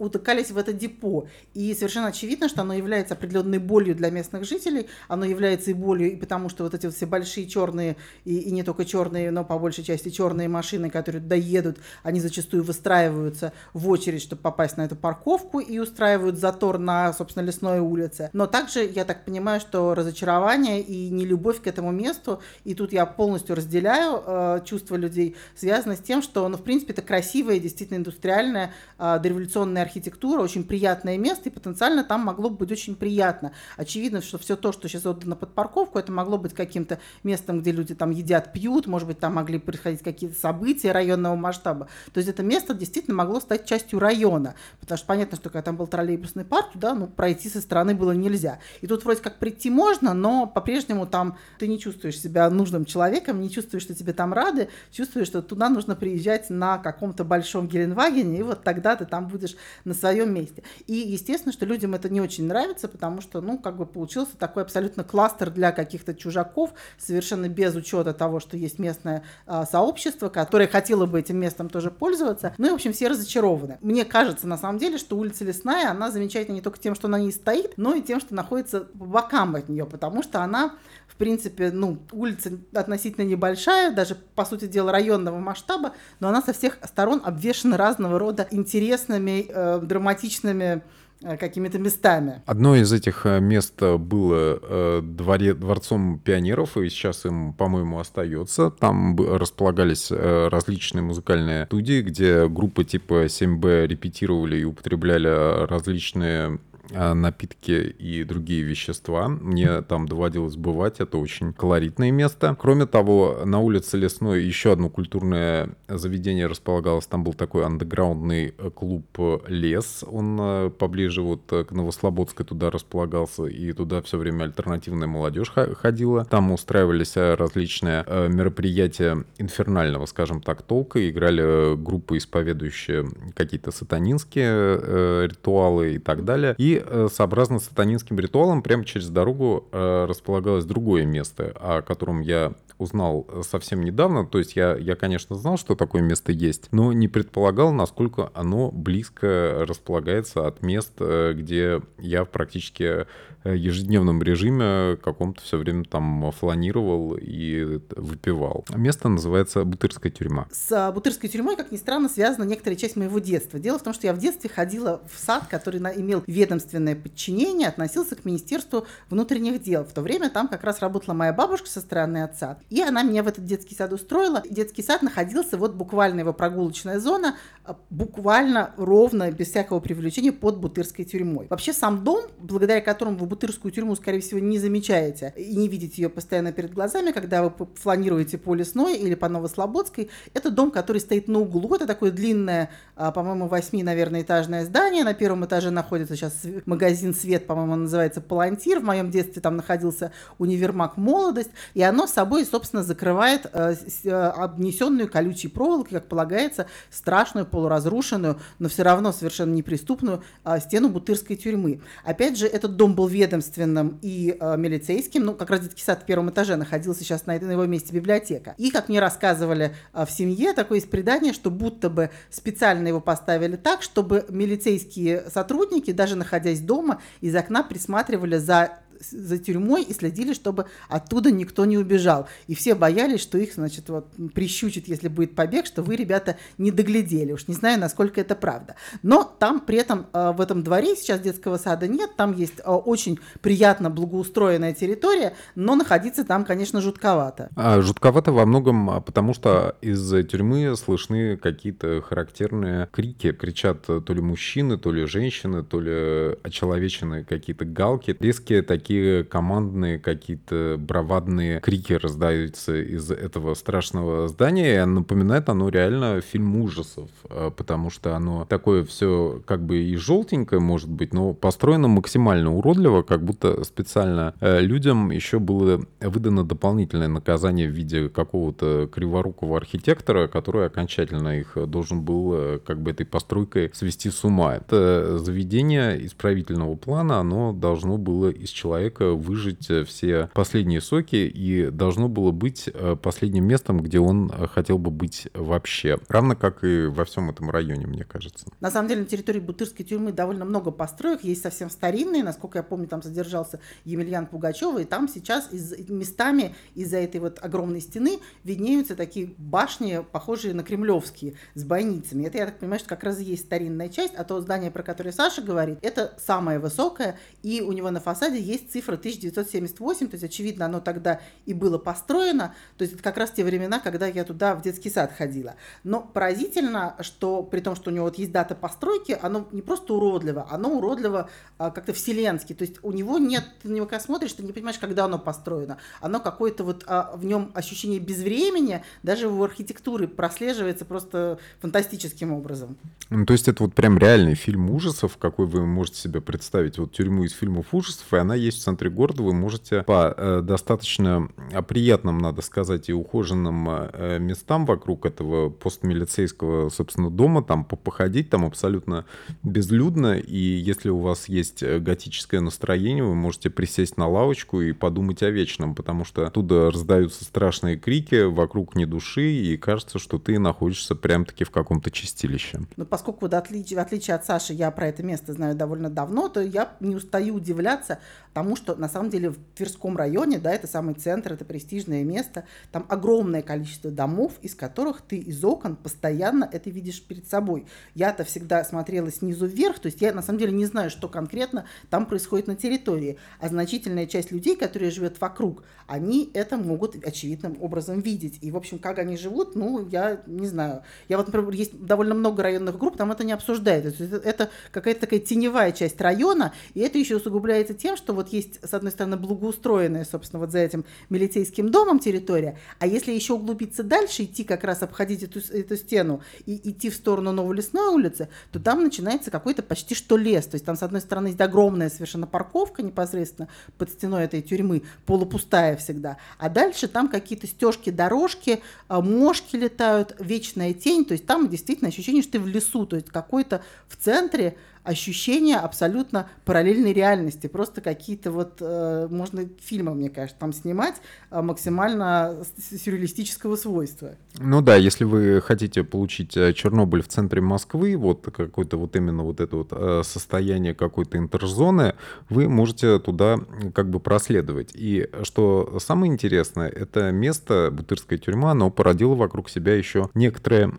утыкались 0.00 0.50
в 0.50 0.58
это 0.58 0.72
депо. 0.72 1.28
И 1.54 1.74
совершенно 1.74 2.08
очевидно, 2.08 2.48
что 2.48 2.62
оно 2.62 2.74
является 2.74 3.14
определенной 3.14 3.58
болью 3.58 3.94
для 3.94 4.10
местных 4.10 4.44
жителей. 4.44 4.88
Оно 5.08 5.24
является 5.24 5.70
и 5.70 5.74
болью, 5.74 6.12
и 6.12 6.16
потому 6.16 6.48
что 6.48 6.64
вот 6.64 6.74
эти 6.74 6.86
вот 6.86 6.94
все 6.94 7.06
большие 7.06 7.46
черные, 7.46 7.96
и, 8.24 8.38
и 8.38 8.50
не 8.50 8.62
только 8.62 8.84
черные, 8.84 9.30
но 9.30 9.44
по 9.44 9.58
большей 9.58 9.84
части 9.84 10.08
черные 10.08 10.48
машины, 10.48 10.90
которые 10.90 11.22
доедут, 11.22 11.78
они 12.02 12.20
зачастую 12.20 12.64
выстраиваются 12.64 13.52
в 13.74 13.88
очередь, 13.88 14.22
чтобы 14.22 14.42
попасть 14.42 14.76
на 14.76 14.82
эту 14.82 14.96
парковку 14.96 15.60
и 15.60 15.78
устраивают 15.78 16.38
затор 16.38 16.78
на, 16.78 17.12
собственно, 17.12 17.44
лесной 17.44 17.80
улице. 17.80 18.30
Но 18.32 18.46
также, 18.46 18.84
я 18.84 19.04
так 19.04 19.24
понимаю, 19.24 19.60
что 19.60 19.94
разочарование 19.94 20.80
и 20.80 21.10
нелюбовь 21.10 21.60
к 21.60 21.66
этому 21.66 21.92
месту, 21.92 22.40
и 22.64 22.74
тут 22.74 22.92
я 22.92 23.04
полностью 23.04 23.54
разделяю 23.54 24.22
э, 24.26 24.60
чувства 24.64 24.96
людей, 24.96 25.36
связано 25.54 25.96
с 25.96 26.00
тем, 26.00 26.22
что, 26.22 26.48
ну, 26.48 26.56
в 26.56 26.62
принципе, 26.62 26.92
это 26.92 27.02
красивая, 27.02 27.58
действительно 27.58 27.98
индустриальная, 27.98 28.72
э, 28.98 29.18
дореволюционная 29.22 29.82
архитектура, 29.90 30.40
очень 30.40 30.64
приятное 30.64 31.18
место, 31.18 31.48
и 31.48 31.52
потенциально 31.52 32.04
там 32.04 32.20
могло 32.20 32.48
быть 32.48 32.70
очень 32.70 32.94
приятно. 32.94 33.52
Очевидно, 33.76 34.22
что 34.22 34.38
все 34.38 34.56
то, 34.56 34.72
что 34.72 34.88
сейчас 34.88 35.04
отдано 35.04 35.34
под 35.34 35.52
парковку, 35.52 35.98
это 35.98 36.12
могло 36.12 36.38
быть 36.38 36.54
каким-то 36.54 37.00
местом, 37.24 37.60
где 37.60 37.72
люди 37.72 37.94
там 37.94 38.10
едят, 38.10 38.52
пьют, 38.52 38.86
может 38.86 39.08
быть, 39.08 39.18
там 39.18 39.34
могли 39.34 39.58
происходить 39.58 40.02
какие-то 40.02 40.38
события 40.38 40.92
районного 40.92 41.34
масштаба. 41.34 41.88
То 42.12 42.18
есть 42.18 42.30
это 42.30 42.42
место 42.42 42.72
действительно 42.72 43.16
могло 43.16 43.40
стать 43.40 43.66
частью 43.66 43.98
района, 43.98 44.54
потому 44.80 44.96
что 44.96 45.06
понятно, 45.06 45.36
что 45.36 45.50
когда 45.50 45.62
там 45.62 45.76
был 45.76 45.88
троллейбусный 45.88 46.44
парк, 46.44 46.72
туда 46.72 46.94
ну, 46.94 47.08
пройти 47.08 47.48
со 47.48 47.60
стороны 47.60 47.94
было 47.94 48.12
нельзя. 48.12 48.60
И 48.80 48.86
тут 48.86 49.04
вроде 49.04 49.20
как 49.20 49.38
прийти 49.38 49.70
можно, 49.70 50.14
но 50.14 50.46
по-прежнему 50.46 51.06
там 51.06 51.36
ты 51.58 51.66
не 51.66 51.80
чувствуешь 51.80 52.20
себя 52.20 52.48
нужным 52.48 52.84
человеком, 52.84 53.40
не 53.40 53.50
чувствуешь, 53.50 53.82
что 53.82 53.94
тебе 53.94 54.12
там 54.12 54.32
рады, 54.32 54.68
чувствуешь, 54.92 55.26
что 55.26 55.42
туда 55.42 55.68
нужно 55.68 55.96
приезжать 55.96 56.48
на 56.50 56.78
каком-то 56.78 57.24
большом 57.24 57.66
Геленвагене, 57.66 58.38
и 58.38 58.42
вот 58.42 58.62
тогда 58.62 58.94
ты 58.94 59.04
там 59.04 59.26
будешь 59.26 59.56
на 59.84 59.94
своем 59.94 60.32
месте. 60.32 60.62
И 60.86 60.94
естественно, 60.94 61.52
что 61.52 61.66
людям 61.66 61.94
это 61.94 62.08
не 62.08 62.20
очень 62.20 62.46
нравится, 62.46 62.88
потому 62.88 63.20
что, 63.20 63.40
ну, 63.40 63.58
как 63.58 63.76
бы 63.76 63.86
получился 63.86 64.36
такой 64.36 64.62
абсолютно 64.62 65.04
кластер 65.04 65.50
для 65.50 65.72
каких-то 65.72 66.14
чужаков, 66.14 66.70
совершенно 66.98 67.48
без 67.48 67.74
учета 67.74 68.12
того, 68.12 68.40
что 68.40 68.56
есть 68.56 68.78
местное 68.78 69.22
а, 69.46 69.66
сообщество, 69.66 70.28
которое 70.28 70.68
хотело 70.68 71.06
бы 71.06 71.20
этим 71.20 71.38
местом 71.38 71.68
тоже 71.68 71.90
пользоваться. 71.90 72.54
Ну 72.58 72.68
и, 72.68 72.70
в 72.70 72.74
общем, 72.74 72.92
все 72.92 73.08
разочарованы. 73.08 73.78
Мне 73.80 74.04
кажется, 74.04 74.46
на 74.46 74.58
самом 74.58 74.78
деле, 74.78 74.98
что 74.98 75.16
улица 75.16 75.44
Лесная, 75.44 75.90
она 75.90 76.10
замечательна 76.10 76.54
не 76.54 76.60
только 76.60 76.78
тем, 76.78 76.94
что 76.94 77.08
на 77.08 77.18
ней 77.18 77.32
стоит, 77.32 77.74
но 77.76 77.94
и 77.94 78.02
тем, 78.02 78.20
что 78.20 78.34
находится 78.34 78.80
по 78.80 79.04
бокам 79.04 79.54
от 79.56 79.68
нее, 79.68 79.86
потому 79.86 80.22
что 80.22 80.42
она 80.42 80.74
принципе, 81.20 81.70
ну, 81.70 81.98
улица 82.10 82.50
относительно 82.74 83.24
небольшая, 83.24 83.92
даже, 83.92 84.16
по 84.34 84.44
сути 84.44 84.66
дела, 84.66 84.90
районного 84.90 85.38
масштаба, 85.38 85.92
но 86.18 86.28
она 86.28 86.42
со 86.42 86.52
всех 86.52 86.78
сторон 86.82 87.22
обвешена 87.24 87.76
разного 87.76 88.18
рода 88.18 88.48
интересными, 88.50 89.46
э, 89.48 89.80
драматичными 89.82 90.82
Э, 91.22 91.36
какими-то 91.36 91.78
местами. 91.78 92.40
Одно 92.46 92.74
из 92.76 92.90
этих 92.94 93.26
э, 93.26 93.40
мест 93.40 93.78
было 93.82 94.58
э, 94.62 95.00
дворе, 95.02 95.52
дворцом 95.52 96.18
пионеров, 96.18 96.78
и 96.78 96.88
сейчас 96.88 97.26
им, 97.26 97.52
по-моему, 97.52 97.98
остается. 97.98 98.70
Там 98.70 99.16
располагались 99.18 100.10
различные 100.10 101.02
музыкальные 101.02 101.66
студии, 101.66 102.00
где 102.00 102.48
группы 102.48 102.84
типа 102.84 103.26
7B 103.26 103.86
репетировали 103.86 104.60
и 104.60 104.64
употребляли 104.64 105.66
различные 105.66 106.58
напитки 106.90 107.94
и 107.98 108.24
другие 108.24 108.62
вещества. 108.62 109.28
Мне 109.28 109.82
там 109.82 110.08
доводилось 110.08 110.56
бывать, 110.56 111.00
это 111.00 111.18
очень 111.18 111.52
колоритное 111.52 112.10
место. 112.10 112.56
Кроме 112.58 112.86
того, 112.86 113.42
на 113.44 113.60
улице 113.60 113.96
Лесной 113.96 114.44
еще 114.44 114.72
одно 114.72 114.88
культурное 114.88 115.70
заведение 115.88 116.46
располагалось. 116.46 117.06
Там 117.06 117.24
был 117.24 117.34
такой 117.34 117.64
андеграундный 117.64 118.54
э, 118.56 118.70
клуб 118.70 119.06
«Лес». 119.46 120.04
Он 120.06 120.38
э, 120.40 120.70
поближе 120.70 121.22
вот 121.22 121.42
к 121.46 121.70
Новослободской 121.70 122.44
туда 122.44 122.70
располагался, 122.70 123.46
и 123.46 123.72
туда 123.72 124.02
все 124.02 124.18
время 124.18 124.44
альтернативная 124.44 125.08
молодежь 125.08 125.52
ходила. 125.52 126.24
Там 126.24 126.52
устраивались 126.52 127.16
э, 127.16 127.34
различные 127.34 128.04
мероприятия 128.28 129.24
инфернального, 129.38 130.06
скажем 130.06 130.40
так, 130.40 130.62
толка. 130.62 131.08
Играли 131.08 131.76
группы, 131.76 132.16
исповедующие 132.16 133.08
какие-то 133.34 133.70
сатанинские 133.70 135.26
ритуалы 135.26 135.94
и 135.94 135.98
так 135.98 136.24
далее. 136.24 136.54
И 136.58 136.79
Э, 136.86 137.08
сообразно 137.12 137.58
сатанинским 137.58 138.18
ритуалом 138.18 138.62
прямо 138.62 138.84
через 138.84 139.08
дорогу 139.08 139.68
э, 139.72 140.06
располагалось 140.08 140.64
другое 140.64 141.04
место, 141.04 141.52
о 141.60 141.82
котором 141.82 142.20
я 142.20 142.52
узнал 142.80 143.26
э, 143.28 143.42
совсем 143.48 143.82
недавно. 143.82 144.26
То 144.26 144.38
есть 144.38 144.56
я, 144.56 144.76
я, 144.76 144.96
конечно, 144.96 145.36
знал, 145.36 145.58
что 145.58 145.74
такое 145.74 146.02
место 146.02 146.32
есть, 146.32 146.68
но 146.72 146.92
не 146.92 147.08
предполагал, 147.08 147.72
насколько 147.72 148.30
оно 148.34 148.70
близко 148.70 149.64
располагается 149.66 150.46
от 150.46 150.62
мест, 150.62 150.92
где 150.98 151.82
я 151.98 152.24
практически 152.24 153.06
Э, 153.42 153.56
ежедневном 153.56 154.22
режиме 154.22 154.98
каком-то 154.98 155.40
все 155.40 155.56
время 155.56 155.84
там 155.84 156.30
фланировал 156.30 157.16
и 157.18 157.80
выпивал. 157.96 158.66
Место 158.74 159.08
называется 159.08 159.64
Бутырская 159.64 160.12
тюрьма. 160.12 160.46
С 160.52 160.70
а, 160.72 160.92
Бутырской 160.92 161.30
тюрьмой, 161.30 161.56
как 161.56 161.72
ни 161.72 161.78
странно, 161.78 162.10
связана 162.10 162.44
некоторая 162.44 162.76
часть 162.76 162.96
моего 162.96 163.18
детства. 163.18 163.58
Дело 163.58 163.78
в 163.78 163.82
том, 163.82 163.94
что 163.94 164.06
я 164.06 164.12
в 164.12 164.18
детстве 164.18 164.50
ходила 164.50 165.00
в 165.10 165.18
сад, 165.18 165.46
который 165.48 165.80
имел 165.80 166.22
ведомственное 166.26 166.94
подчинение, 166.94 167.68
относился 167.68 168.14
к 168.14 168.26
Министерству 168.26 168.86
внутренних 169.08 169.62
дел. 169.62 169.84
В 169.84 169.92
то 169.92 170.02
время 170.02 170.28
там 170.28 170.46
как 170.46 170.62
раз 170.62 170.80
работала 170.80 171.14
моя 171.14 171.32
бабушка 171.32 171.68
со 171.68 171.80
стороны 171.80 172.22
отца. 172.22 172.58
И 172.70 172.80
она 172.80 173.02
меня 173.02 173.22
в 173.22 173.28
этот 173.28 173.44
детский 173.44 173.74
сад 173.74 173.92
устроила. 173.92 174.42
Детский 174.48 174.82
сад 174.82 175.02
находился, 175.02 175.58
вот 175.58 175.74
буквально 175.74 176.20
его 176.20 176.32
прогулочная 176.32 177.00
зона, 177.00 177.36
а, 177.64 177.76
буквально 177.90 178.72
ровно, 178.76 179.30
без 179.32 179.48
всякого 179.48 179.80
привлечения, 179.80 180.32
под 180.32 180.58
Бутырской 180.58 181.04
тюрьмой. 181.04 181.48
Вообще 181.50 181.72
сам 181.72 182.04
дом, 182.04 182.22
благодаря 182.38 182.80
которому 182.80 183.18
вы 183.18 183.26
Бутырскую 183.26 183.72
тюрьму, 183.72 183.96
скорее 183.96 184.20
всего, 184.20 184.38
не 184.38 184.58
замечаете 184.58 185.34
и 185.36 185.56
не 185.56 185.68
видите 185.68 186.00
ее 186.02 186.08
постоянно 186.08 186.52
перед 186.52 186.72
глазами, 186.72 187.10
когда 187.10 187.42
вы 187.42 187.52
фланируете 187.74 188.38
по 188.38 188.54
Лесной 188.54 188.96
или 188.96 189.16
по 189.16 189.28
Новослободской. 189.28 190.08
Это 190.32 190.50
дом, 190.50 190.70
который 190.70 191.00
стоит 191.00 191.26
на 191.26 191.40
углу. 191.40 191.74
Это 191.74 191.86
такое 191.86 192.12
длинное, 192.12 192.70
а, 192.94 193.10
по-моему, 193.10 193.48
восьми, 193.48 193.82
наверное, 193.82 194.22
этажное 194.22 194.64
здание. 194.64 195.02
На 195.02 195.14
первом 195.14 195.44
этаже 195.44 195.70
находится 195.70 196.14
сейчас 196.14 196.42
магазин 196.66 197.14
«Свет», 197.14 197.48
по-моему, 197.48 197.74
называется 197.74 198.20
«Палантир». 198.20 198.78
В 198.78 198.84
моем 198.84 199.10
детстве 199.10 199.42
там 199.42 199.56
находился 199.56 200.12
универмаг 200.38 200.96
«Молодость». 200.96 201.50
И 201.74 201.82
оно 201.82 202.06
собой, 202.06 202.44
собственно, 202.44 202.59
закрывает 202.64 203.46
э, 203.52 203.74
э, 204.04 204.10
обнесенную 204.10 205.08
колючей 205.08 205.48
проволокой, 205.48 205.98
как 205.98 206.08
полагается, 206.08 206.66
страшную, 206.90 207.46
полуразрушенную, 207.46 208.38
но 208.58 208.68
все 208.68 208.82
равно 208.82 209.12
совершенно 209.12 209.52
неприступную 209.52 210.22
а, 210.44 210.60
стену 210.60 210.88
Бутырской 210.88 211.36
тюрьмы. 211.36 211.80
Опять 212.04 212.38
же, 212.38 212.46
этот 212.46 212.76
дом 212.76 212.94
был 212.94 213.06
ведомственным 213.08 213.98
и 214.02 214.36
э, 214.38 214.56
милицейским. 214.56 215.24
Ну, 215.24 215.34
как 215.34 215.50
раз 215.50 215.60
детский 215.60 215.82
сад 215.82 216.02
в 216.02 216.06
первом 216.06 216.30
этаже 216.30 216.56
находился 216.56 217.00
сейчас 217.00 217.26
на, 217.26 217.38
на 217.38 217.52
его 217.52 217.66
месте 217.66 217.92
библиотека. 217.92 218.54
И, 218.58 218.70
как 218.70 218.88
мне 218.88 219.00
рассказывали 219.00 219.74
э, 219.92 220.06
в 220.06 220.10
семье, 220.10 220.52
такое 220.52 220.78
есть 220.78 220.90
предание, 220.90 221.32
что 221.32 221.50
будто 221.50 221.90
бы 221.90 222.10
специально 222.30 222.88
его 222.88 223.00
поставили 223.00 223.56
так, 223.56 223.82
чтобы 223.82 224.26
милицейские 224.28 225.24
сотрудники, 225.32 225.92
даже 225.92 226.16
находясь 226.16 226.60
дома, 226.60 227.00
из 227.20 227.34
окна 227.34 227.62
присматривали 227.62 228.36
за 228.36 228.80
за 229.00 229.38
тюрьмой 229.38 229.82
и 229.82 229.94
следили, 229.94 230.32
чтобы 230.32 230.66
оттуда 230.88 231.30
никто 231.30 231.64
не 231.64 231.78
убежал. 231.78 232.28
И 232.46 232.54
все 232.54 232.74
боялись, 232.74 233.20
что 233.20 233.38
их, 233.38 233.54
значит, 233.54 233.88
вот 233.88 234.08
прищучит, 234.34 234.88
если 234.88 235.08
будет 235.08 235.34
побег, 235.34 235.66
что 235.66 235.82
вы, 235.82 235.96
ребята, 235.96 236.36
не 236.58 236.70
доглядели. 236.70 237.32
Уж 237.32 237.48
не 237.48 237.54
знаю, 237.54 237.80
насколько 237.80 238.20
это 238.20 238.34
правда. 238.34 238.76
Но 239.02 239.24
там 239.38 239.60
при 239.60 239.78
этом 239.78 240.06
э, 240.12 240.32
в 240.32 240.40
этом 240.40 240.62
дворе 240.62 240.96
сейчас 240.96 241.20
детского 241.20 241.56
сада 241.56 241.88
нет. 241.88 242.10
Там 242.16 242.36
есть 242.36 242.58
э, 242.58 242.70
очень 242.70 243.18
приятно 243.40 243.90
благоустроенная 243.90 244.74
территория, 244.74 245.34
но 245.54 245.74
находиться 245.74 246.24
там, 246.24 246.44
конечно, 246.44 246.80
жутковато. 246.80 247.50
А, 247.56 247.80
жутковато 247.80 248.32
во 248.32 248.46
многом 248.46 248.90
а, 248.90 249.00
потому, 249.00 249.34
что 249.34 249.76
из 249.80 250.10
тюрьмы 250.26 250.76
слышны 250.76 251.36
какие-то 251.36 252.02
характерные 252.02 252.88
крики. 252.92 253.32
Кричат 253.32 253.82
то 253.82 254.12
ли 254.12 254.20
мужчины, 254.20 254.76
то 254.76 254.92
ли 254.92 255.06
женщины, 255.06 255.62
то 255.62 255.80
ли 255.80 256.36
очеловеченные 256.42 257.24
какие-то 257.24 257.64
галки. 257.64 258.16
Резкие 258.20 258.62
такие 258.62 258.89
такие 258.90 259.22
командные 259.22 260.00
какие-то 260.00 260.74
бравадные 260.76 261.60
крики 261.60 261.92
раздаются 261.92 262.74
из 262.74 263.12
этого 263.12 263.54
страшного 263.54 264.26
здания. 264.26 264.82
И 264.82 264.84
напоминает 264.84 265.48
оно 265.48 265.68
реально 265.68 266.20
фильм 266.20 266.56
ужасов, 266.56 267.08
а, 267.28 267.50
потому 267.50 267.90
что 267.90 268.16
оно 268.16 268.44
такое 268.46 268.82
все 268.84 269.42
как 269.46 269.64
бы 269.64 269.78
и 269.78 269.94
желтенькое, 269.94 270.60
может 270.60 270.90
быть, 270.90 271.14
но 271.14 271.34
построено 271.34 271.86
максимально 271.86 272.52
уродливо, 272.52 273.02
как 273.02 273.24
будто 273.24 273.62
специально 273.62 274.34
э, 274.40 274.60
людям 274.60 275.12
еще 275.12 275.38
было 275.38 275.80
выдано 276.00 276.44
дополнительное 276.44 277.06
наказание 277.06 277.68
в 277.68 277.72
виде 277.72 278.08
какого-то 278.08 278.88
криворукого 278.92 279.56
архитектора, 279.56 280.26
который 280.26 280.66
окончательно 280.66 281.38
их 281.38 281.56
должен 281.68 282.02
был 282.02 282.34
э, 282.34 282.58
как 282.58 282.80
бы 282.80 282.90
этой 282.90 283.06
постройкой 283.06 283.70
свести 283.72 284.10
с 284.10 284.24
ума. 284.24 284.56
Это 284.56 285.18
заведение 285.18 286.04
исправительного 286.04 286.74
плана, 286.74 287.20
оно 287.20 287.52
должно 287.52 287.96
было 287.96 288.30
из 288.30 288.48
человека 288.48 288.79
человека 288.80 289.12
выжить 289.12 289.68
э, 289.70 289.84
все 289.84 290.30
последние 290.32 290.80
соки 290.80 291.16
и 291.16 291.70
должно 291.70 292.08
было 292.08 292.30
быть 292.30 292.68
э, 292.72 292.96
последним 293.00 293.46
местом, 293.46 293.82
где 293.82 294.00
он 294.00 294.30
э, 294.30 294.46
хотел 294.46 294.78
бы 294.78 294.90
быть 294.90 295.28
вообще. 295.34 295.98
Равно 296.08 296.34
как 296.34 296.64
и 296.64 296.86
во 296.86 297.04
всем 297.04 297.30
этом 297.30 297.50
районе, 297.50 297.86
мне 297.86 298.04
кажется. 298.04 298.46
На 298.60 298.70
самом 298.70 298.88
деле 298.88 299.02
на 299.02 299.06
территории 299.06 299.40
Бутырской 299.40 299.84
тюрьмы 299.84 300.12
довольно 300.12 300.44
много 300.44 300.70
построек, 300.70 301.24
есть 301.24 301.42
совсем 301.42 301.68
старинные, 301.68 302.24
насколько 302.24 302.58
я 302.58 302.62
помню, 302.62 302.88
там 302.88 303.02
задержался 303.02 303.60
Емельян 303.84 304.26
Пугачева, 304.26 304.78
и 304.78 304.84
там 304.84 305.08
сейчас 305.08 305.52
из, 305.52 305.76
местами 305.88 306.54
из-за 306.74 306.98
этой 306.98 307.20
вот 307.20 307.38
огромной 307.42 307.80
стены 307.80 308.18
виднеются 308.44 308.96
такие 308.96 309.34
башни, 309.36 310.02
похожие 310.10 310.54
на 310.54 310.62
кремлевские, 310.62 311.34
с 311.54 311.64
бойницами. 311.64 312.24
Это, 312.24 312.38
я 312.38 312.46
так 312.46 312.58
понимаю, 312.58 312.80
что 312.80 312.88
как 312.88 313.04
раз 313.04 313.20
и 313.20 313.24
есть 313.24 313.44
старинная 313.44 313.88
часть, 313.88 314.14
а 314.14 314.24
то 314.24 314.40
здание, 314.40 314.70
про 314.70 314.82
которое 314.82 315.12
Саша 315.12 315.42
говорит, 315.42 315.78
это 315.82 316.14
самое 316.18 316.58
высокое, 316.58 317.18
и 317.42 317.60
у 317.60 317.72
него 317.72 317.90
на 317.90 318.00
фасаде 318.00 318.40
есть 318.40 318.69
цифра 318.70 318.94
1978, 318.94 320.08
то 320.08 320.14
есть, 320.14 320.24
очевидно, 320.24 320.66
оно 320.66 320.80
тогда 320.80 321.20
и 321.46 321.54
было 321.54 321.78
построено, 321.78 322.54
то 322.76 322.82
есть 322.82 322.94
это 322.94 323.02
как 323.02 323.16
раз 323.16 323.30
те 323.30 323.44
времена, 323.44 323.80
когда 323.80 324.06
я 324.06 324.24
туда 324.24 324.54
в 324.54 324.62
детский 324.62 324.90
сад 324.90 325.12
ходила. 325.16 325.56
Но 325.84 326.00
поразительно, 326.00 326.96
что 327.00 327.42
при 327.42 327.60
том, 327.60 327.76
что 327.76 327.90
у 327.90 327.92
него 327.92 328.06
вот 328.06 328.18
есть 328.18 328.32
дата 328.32 328.54
постройки, 328.54 329.18
оно 329.20 329.46
не 329.52 329.62
просто 329.62 329.94
уродливо, 329.94 330.46
оно 330.50 330.76
уродливо 330.78 331.28
а, 331.58 331.70
как-то 331.70 331.92
вселенски, 331.92 332.52
то 332.54 332.62
есть 332.62 332.76
у 332.82 332.92
него 332.92 333.18
нет, 333.18 333.44
ты 333.62 333.68
на 333.68 333.74
него 333.74 333.86
когда 333.86 334.00
смотришь, 334.00 334.32
ты 334.32 334.42
не 334.42 334.52
понимаешь, 334.52 334.78
когда 334.78 335.04
оно 335.04 335.18
построено, 335.18 335.78
оно 336.00 336.20
какое-то 336.20 336.64
вот 336.64 336.84
а, 336.86 337.16
в 337.16 337.24
нем 337.24 337.50
ощущение 337.54 338.00
безвремени, 338.00 338.82
даже 339.02 339.28
в 339.28 339.42
архитектуре 339.42 340.08
прослеживается 340.08 340.84
просто 340.84 341.38
фантастическим 341.60 342.32
образом. 342.32 342.76
Ну, 343.10 343.26
то 343.26 343.32
есть 343.32 343.48
это 343.48 343.64
вот 343.64 343.74
прям 343.74 343.98
реальный 343.98 344.34
фильм 344.34 344.70
ужасов, 344.70 345.16
какой 345.16 345.46
вы 345.46 345.66
можете 345.66 345.98
себе 345.98 346.20
представить, 346.20 346.78
вот 346.78 346.92
тюрьму 346.92 347.24
из 347.24 347.32
фильмов 347.32 347.72
ужасов, 347.72 348.12
и 348.12 348.16
она 348.16 348.34
есть 348.34 348.59
в 348.60 348.64
центре 348.64 348.90
города, 348.90 349.22
вы 349.22 349.32
можете 349.32 349.82
по 349.82 350.14
э, 350.16 350.40
достаточно 350.42 351.28
приятным, 351.66 352.18
надо 352.18 352.42
сказать, 352.42 352.88
и 352.88 352.92
ухоженным 352.92 353.68
э, 353.68 354.18
местам 354.18 354.66
вокруг 354.66 355.06
этого 355.06 355.50
постмилицейского, 355.50 356.68
собственно, 356.68 357.10
дома, 357.10 357.42
там 357.42 357.64
походить, 357.64 358.30
там 358.30 358.44
абсолютно 358.44 359.04
безлюдно, 359.42 360.18
и 360.18 360.38
если 360.38 360.90
у 360.90 360.98
вас 360.98 361.28
есть 361.28 361.62
э, 361.62 361.78
готическое 361.78 362.40
настроение, 362.40 363.04
вы 363.04 363.14
можете 363.14 363.50
присесть 363.50 363.96
на 363.96 364.08
лавочку 364.08 364.60
и 364.60 364.72
подумать 364.72 365.22
о 365.22 365.30
вечном, 365.30 365.74
потому 365.74 366.04
что 366.04 366.26
оттуда 366.26 366.70
раздаются 366.70 367.24
страшные 367.24 367.76
крики, 367.76 368.24
вокруг 368.24 368.74
ни 368.74 368.84
души, 368.84 369.32
и 369.32 369.56
кажется, 369.56 369.98
что 369.98 370.18
ты 370.18 370.38
находишься 370.38 370.94
прям-таки 370.94 371.44
в 371.44 371.50
каком-то 371.50 371.90
чистилище. 371.90 372.60
Ну, 372.76 372.84
поскольку, 372.84 373.28
в 373.28 373.34
отличие, 373.34 373.78
в 373.78 373.82
отличие 373.82 374.16
от 374.16 374.24
Саши, 374.24 374.52
я 374.52 374.70
про 374.70 374.88
это 374.88 375.02
место 375.02 375.32
знаю 375.32 375.54
довольно 375.54 375.90
давно, 375.90 376.28
то 376.28 376.40
я 376.40 376.72
не 376.80 376.96
устаю 376.96 377.34
удивляться 377.34 377.98
тому, 378.32 378.49
что 378.56 378.74
на 378.74 378.88
самом 378.88 379.10
деле 379.10 379.30
в 379.30 379.38
Тверском 379.54 379.96
районе, 379.96 380.38
да, 380.38 380.52
это 380.52 380.66
самый 380.66 380.94
центр, 380.94 381.32
это 381.32 381.44
престижное 381.44 382.04
место, 382.04 382.44
там 382.72 382.86
огромное 382.88 383.42
количество 383.42 383.90
домов, 383.90 384.32
из 384.42 384.54
которых 384.54 385.02
ты 385.02 385.16
из 385.18 385.44
окон 385.44 385.76
постоянно 385.76 386.48
это 386.50 386.70
видишь 386.70 387.02
перед 387.02 387.28
собой. 387.28 387.66
Я-то 387.94 388.24
всегда 388.24 388.64
смотрела 388.64 389.10
снизу 389.10 389.46
вверх, 389.46 389.78
то 389.78 389.86
есть 389.86 390.00
я 390.00 390.12
на 390.12 390.22
самом 390.22 390.38
деле 390.38 390.52
не 390.52 390.66
знаю, 390.66 390.90
что 390.90 391.08
конкретно 391.08 391.66
там 391.88 392.06
происходит 392.06 392.46
на 392.46 392.56
территории, 392.56 393.18
а 393.40 393.48
значительная 393.48 394.06
часть 394.06 394.30
людей, 394.30 394.56
которые 394.56 394.90
живет 394.90 395.20
вокруг, 395.20 395.64
они 395.86 396.30
это 396.34 396.56
могут 396.56 396.96
очевидным 397.04 397.56
образом 397.60 398.00
видеть. 398.00 398.38
И, 398.40 398.50
в 398.50 398.56
общем, 398.56 398.78
как 398.78 398.98
они 398.98 399.16
живут, 399.16 399.56
ну, 399.56 399.86
я 399.88 400.22
не 400.26 400.46
знаю. 400.46 400.82
Я 401.08 401.16
вот, 401.16 401.26
например, 401.26 401.50
есть 401.50 401.78
довольно 401.78 402.14
много 402.14 402.42
районных 402.42 402.78
групп, 402.78 402.96
там 402.96 403.10
это 403.12 403.24
не 403.24 403.32
обсуждается. 403.32 404.04
Это, 404.04 404.16
это 404.16 404.50
какая-то 404.70 405.00
такая 405.00 405.20
теневая 405.20 405.72
часть 405.72 406.00
района, 406.00 406.52
и 406.74 406.80
это 406.80 406.98
еще 406.98 407.16
усугубляется 407.16 407.74
тем, 407.74 407.96
что 407.96 408.14
вот 408.14 408.28
есть, 408.28 408.39
с 408.42 408.74
одной 408.74 408.92
стороны, 408.92 409.16
благоустроенная, 409.16 410.04
собственно, 410.04 410.40
вот 410.40 410.50
за 410.50 410.58
этим 410.58 410.84
милицейским 411.08 411.70
домом 411.70 411.98
территория, 411.98 412.58
а 412.78 412.86
если 412.86 413.12
еще 413.12 413.34
углубиться 413.34 413.82
дальше, 413.82 414.24
идти 414.24 414.44
как 414.44 414.64
раз 414.64 414.82
обходить 414.82 415.22
эту, 415.22 415.40
эту 415.52 415.76
стену 415.76 416.22
и 416.46 416.70
идти 416.70 416.90
в 416.90 416.94
сторону 416.94 417.32
Новой 417.32 417.56
Лесной 417.56 417.94
улицы, 417.94 418.28
то 418.52 418.60
там 418.60 418.82
начинается 418.82 419.30
какой-то 419.30 419.62
почти 419.62 419.94
что 419.94 420.16
лес. 420.16 420.46
То 420.46 420.56
есть 420.56 420.64
там, 420.64 420.76
с 420.76 420.82
одной 420.82 421.00
стороны, 421.00 421.28
есть 421.28 421.40
огромная 421.40 421.90
совершенно 421.90 422.26
парковка 422.26 422.82
непосредственно 422.82 423.48
под 423.78 423.90
стеной 423.90 424.24
этой 424.24 424.42
тюрьмы, 424.42 424.82
полупустая 425.06 425.76
всегда, 425.76 426.16
а 426.38 426.48
дальше 426.48 426.88
там 426.88 427.08
какие-то 427.08 427.46
стежки, 427.46 427.90
дорожки, 427.90 428.62
а, 428.88 429.00
мошки 429.00 429.56
летают, 429.56 430.16
вечная 430.18 430.72
тень, 430.72 431.04
то 431.04 431.12
есть 431.12 431.26
там 431.26 431.48
действительно 431.48 431.88
ощущение, 431.88 432.22
что 432.22 432.32
ты 432.32 432.40
в 432.40 432.46
лесу, 432.46 432.86
то 432.86 432.96
есть 432.96 433.08
какой-то 433.08 433.62
в 433.88 433.96
центре 433.96 434.56
ощущение 434.84 435.56
абсолютно 435.56 436.28
параллельной 436.44 436.92
реальности. 436.92 437.46
Просто 437.46 437.80
какие-то 437.80 438.30
вот, 438.30 438.58
э, 438.60 439.08
можно 439.10 439.48
фильмы, 439.60 439.94
мне 439.94 440.10
кажется, 440.10 440.38
там 440.38 440.52
снимать 440.52 440.96
э, 441.30 441.40
максимально 441.40 442.44
сюрреалистического 442.58 443.56
свойства. 443.56 444.16
Ну 444.38 444.60
да, 444.62 444.76
если 444.76 445.04
вы 445.04 445.40
хотите 445.40 445.84
получить 445.84 446.36
э, 446.36 446.52
Чернобыль 446.52 447.02
в 447.02 447.08
центре 447.08 447.40
Москвы, 447.40 447.96
вот 447.96 448.24
какое-то 448.30 448.76
вот 448.76 448.96
именно 448.96 449.22
вот 449.22 449.40
это 449.40 449.56
вот 449.56 449.68
э, 449.72 450.02
состояние 450.04 450.74
какой-то 450.74 451.18
интерзоны, 451.18 451.94
вы 452.28 452.48
можете 452.48 452.98
туда 452.98 453.38
как 453.74 453.90
бы 453.90 454.00
проследовать. 454.00 454.70
И 454.74 455.08
что 455.22 455.78
самое 455.78 456.12
интересное, 456.12 456.68
это 456.68 457.10
место, 457.10 457.70
Бутырская 457.72 458.18
тюрьма, 458.18 458.52
оно 458.52 458.70
породило 458.70 459.14
вокруг 459.14 459.50
себя 459.50 459.74
еще 459.74 460.08
некоторые 460.14 460.72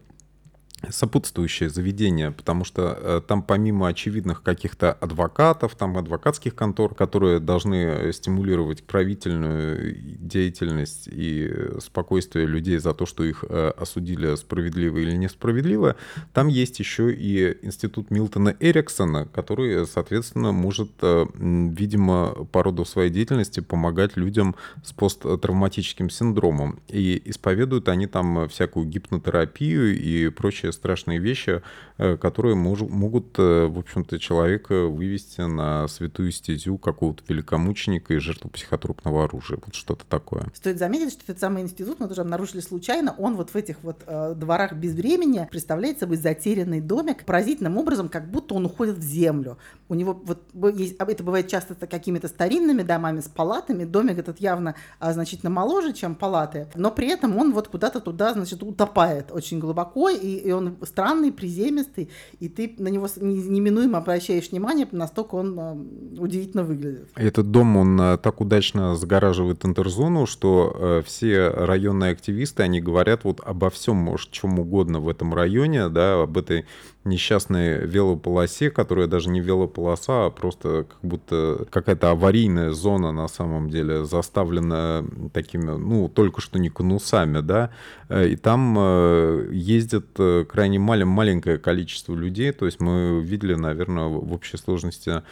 сопутствующее 0.89 1.69
заведение, 1.69 2.31
потому 2.31 2.63
что 2.63 2.97
э, 3.00 3.21
там 3.27 3.43
помимо 3.43 3.88
очевидных 3.88 4.41
каких-то 4.41 4.93
адвокатов, 4.93 5.75
там 5.75 5.97
адвокатских 5.97 6.55
контор, 6.55 6.95
которые 6.95 7.39
должны 7.39 8.11
стимулировать 8.13 8.83
правительную 8.83 9.95
деятельность 10.19 11.07
и 11.07 11.51
спокойствие 11.79 12.47
людей 12.47 12.77
за 12.77 12.93
то, 12.93 13.05
что 13.05 13.23
их 13.23 13.45
э, 13.47 13.71
осудили 13.77 14.35
справедливо 14.35 14.97
или 14.97 15.15
несправедливо, 15.15 15.95
там 16.33 16.47
есть 16.47 16.79
еще 16.79 17.13
и 17.13 17.57
институт 17.61 18.09
Милтона 18.09 18.55
Эриксона, 18.59 19.27
который, 19.27 19.85
соответственно, 19.85 20.51
может, 20.51 20.91
э, 21.01 21.25
видимо, 21.35 22.47
по 22.51 22.63
роду 22.63 22.85
своей 22.85 23.11
деятельности 23.11 23.59
помогать 23.59 24.17
людям 24.17 24.55
с 24.83 24.93
посттравматическим 24.93 26.09
синдромом. 26.09 26.79
И 26.88 27.21
исповедуют 27.25 27.88
они 27.88 28.07
там 28.07 28.50
всякую 28.50 28.88
гипнотерапию 28.88 29.97
и 29.97 30.29
прочее 30.29 30.70
страшные 30.71 31.19
вещи, 31.19 31.61
э, 31.97 32.17
которые 32.17 32.55
мож, 32.55 32.81
могут, 32.81 33.38
э, 33.38 33.67
в 33.67 33.79
общем-то, 33.79 34.19
человека 34.19 34.88
вывести 34.88 35.41
на 35.41 35.88
святую 35.88 36.31
стезю 36.31 36.77
какого-то 36.77 37.23
великомученика 37.27 38.13
и 38.13 38.17
жертву 38.17 38.49
психотропного 38.49 39.23
оружия. 39.25 39.60
Вот 39.63 39.75
что-то 39.75 40.05
такое. 40.05 40.45
Стоит 40.53 40.77
заметить, 40.77 41.13
что 41.13 41.23
этот 41.23 41.39
самый 41.39 41.63
институт, 41.63 41.99
мы 41.99 42.07
тоже 42.07 42.21
обнаружили 42.21 42.62
случайно, 42.62 43.15
он 43.17 43.36
вот 43.36 43.51
в 43.51 43.55
этих 43.55 43.77
вот 43.84 44.01
э, 44.05 44.34
дворах 44.36 44.73
без 44.73 44.93
времени 44.93 45.47
представляет 45.49 45.99
собой 45.99 46.17
затерянный 46.17 46.81
домик 46.81 47.25
поразительным 47.25 47.77
образом, 47.77 48.10
как 48.10 48.29
будто 48.29 48.55
он 48.55 48.65
уходит 48.65 48.97
в 48.97 49.03
землю. 49.03 49.57
У 49.89 49.95
него 49.95 50.13
вот 50.23 50.41
есть, 50.75 50.95
это 50.97 51.23
бывает 51.23 51.47
часто 51.47 51.75
какими-то 51.75 52.27
старинными 52.27 52.84
домами 52.84 53.19
с 53.19 53.27
палатами, 53.27 53.84
домик 53.84 54.17
этот 54.17 54.39
явно 54.39 54.75
а, 54.99 55.13
значительно 55.13 55.49
моложе, 55.49 55.93
чем 55.93 56.15
палаты, 56.15 56.67
но 56.75 56.91
при 56.91 57.07
этом 57.07 57.38
он 57.38 57.53
вот 57.53 57.67
куда-то 57.67 57.99
туда, 57.99 58.34
значит, 58.34 58.63
утопает 58.63 59.31
очень 59.31 59.60
глубоко, 59.60 60.10
и, 60.10 60.36
и 60.36 60.51
он 60.51 60.61
он 60.62 60.78
странный, 60.84 61.32
приземистый, 61.32 62.10
и 62.39 62.50
ты 62.50 62.74
на 62.78 62.88
него 62.88 63.08
неминуемо 63.17 63.97
обращаешь 63.97 64.52
внимание, 64.52 64.88
настолько 64.91 65.36
он 65.36 65.60
а, 65.60 65.78
удивительно 66.17 66.63
выглядит. 66.63 67.10
Этот 67.15 67.52
дом, 67.52 67.78
он 67.78 68.00
а, 68.00 68.17
так 68.17 68.41
удачно 68.41 68.95
загораживает 68.95 69.65
интерзону, 69.65 70.26
что 70.26 71.02
все 71.06 71.50
районные 71.50 72.12
активисты, 72.12 72.63
они 72.63 72.82
говорят 72.82 73.24
вот 73.24 73.41
обо 73.43 73.69
всем, 73.69 73.97
может, 73.97 74.32
чем 74.32 74.60
угодно 74.60 75.00
в 75.00 75.10
этом 75.10 75.34
районе, 75.34 75.89
да, 75.89 76.21
об 76.21 76.38
этой 76.38 76.65
несчастной 77.03 77.85
велополосе, 77.85 78.69
которая 78.69 79.07
даже 79.07 79.29
не 79.29 79.39
велополоса, 79.39 80.27
а 80.27 80.29
просто 80.29 80.85
как 80.87 80.97
будто 81.01 81.65
какая-то 81.71 82.11
аварийная 82.11 82.71
зона 82.71 83.11
на 83.11 83.27
самом 83.27 83.69
деле, 83.69 84.05
заставлена 84.05 85.03
такими, 85.33 85.71
ну, 85.71 86.09
только 86.09 86.41
что 86.41 86.59
не 86.59 86.69
конусами, 86.69 87.41
да, 87.41 87.71
э, 88.09 88.29
и 88.29 88.35
там 88.35 88.75
э, 88.77 89.49
ездит 89.51 90.07
э, 90.19 90.45
крайне 90.47 90.77
маленькое 90.79 91.57
количество 91.57 92.13
людей, 92.13 92.51
то 92.51 92.65
есть 92.65 92.79
мы 92.79 93.21
видели, 93.23 93.55
наверное, 93.55 94.07
в 94.07 94.33
общей 94.33 94.57
сложности 94.57 95.23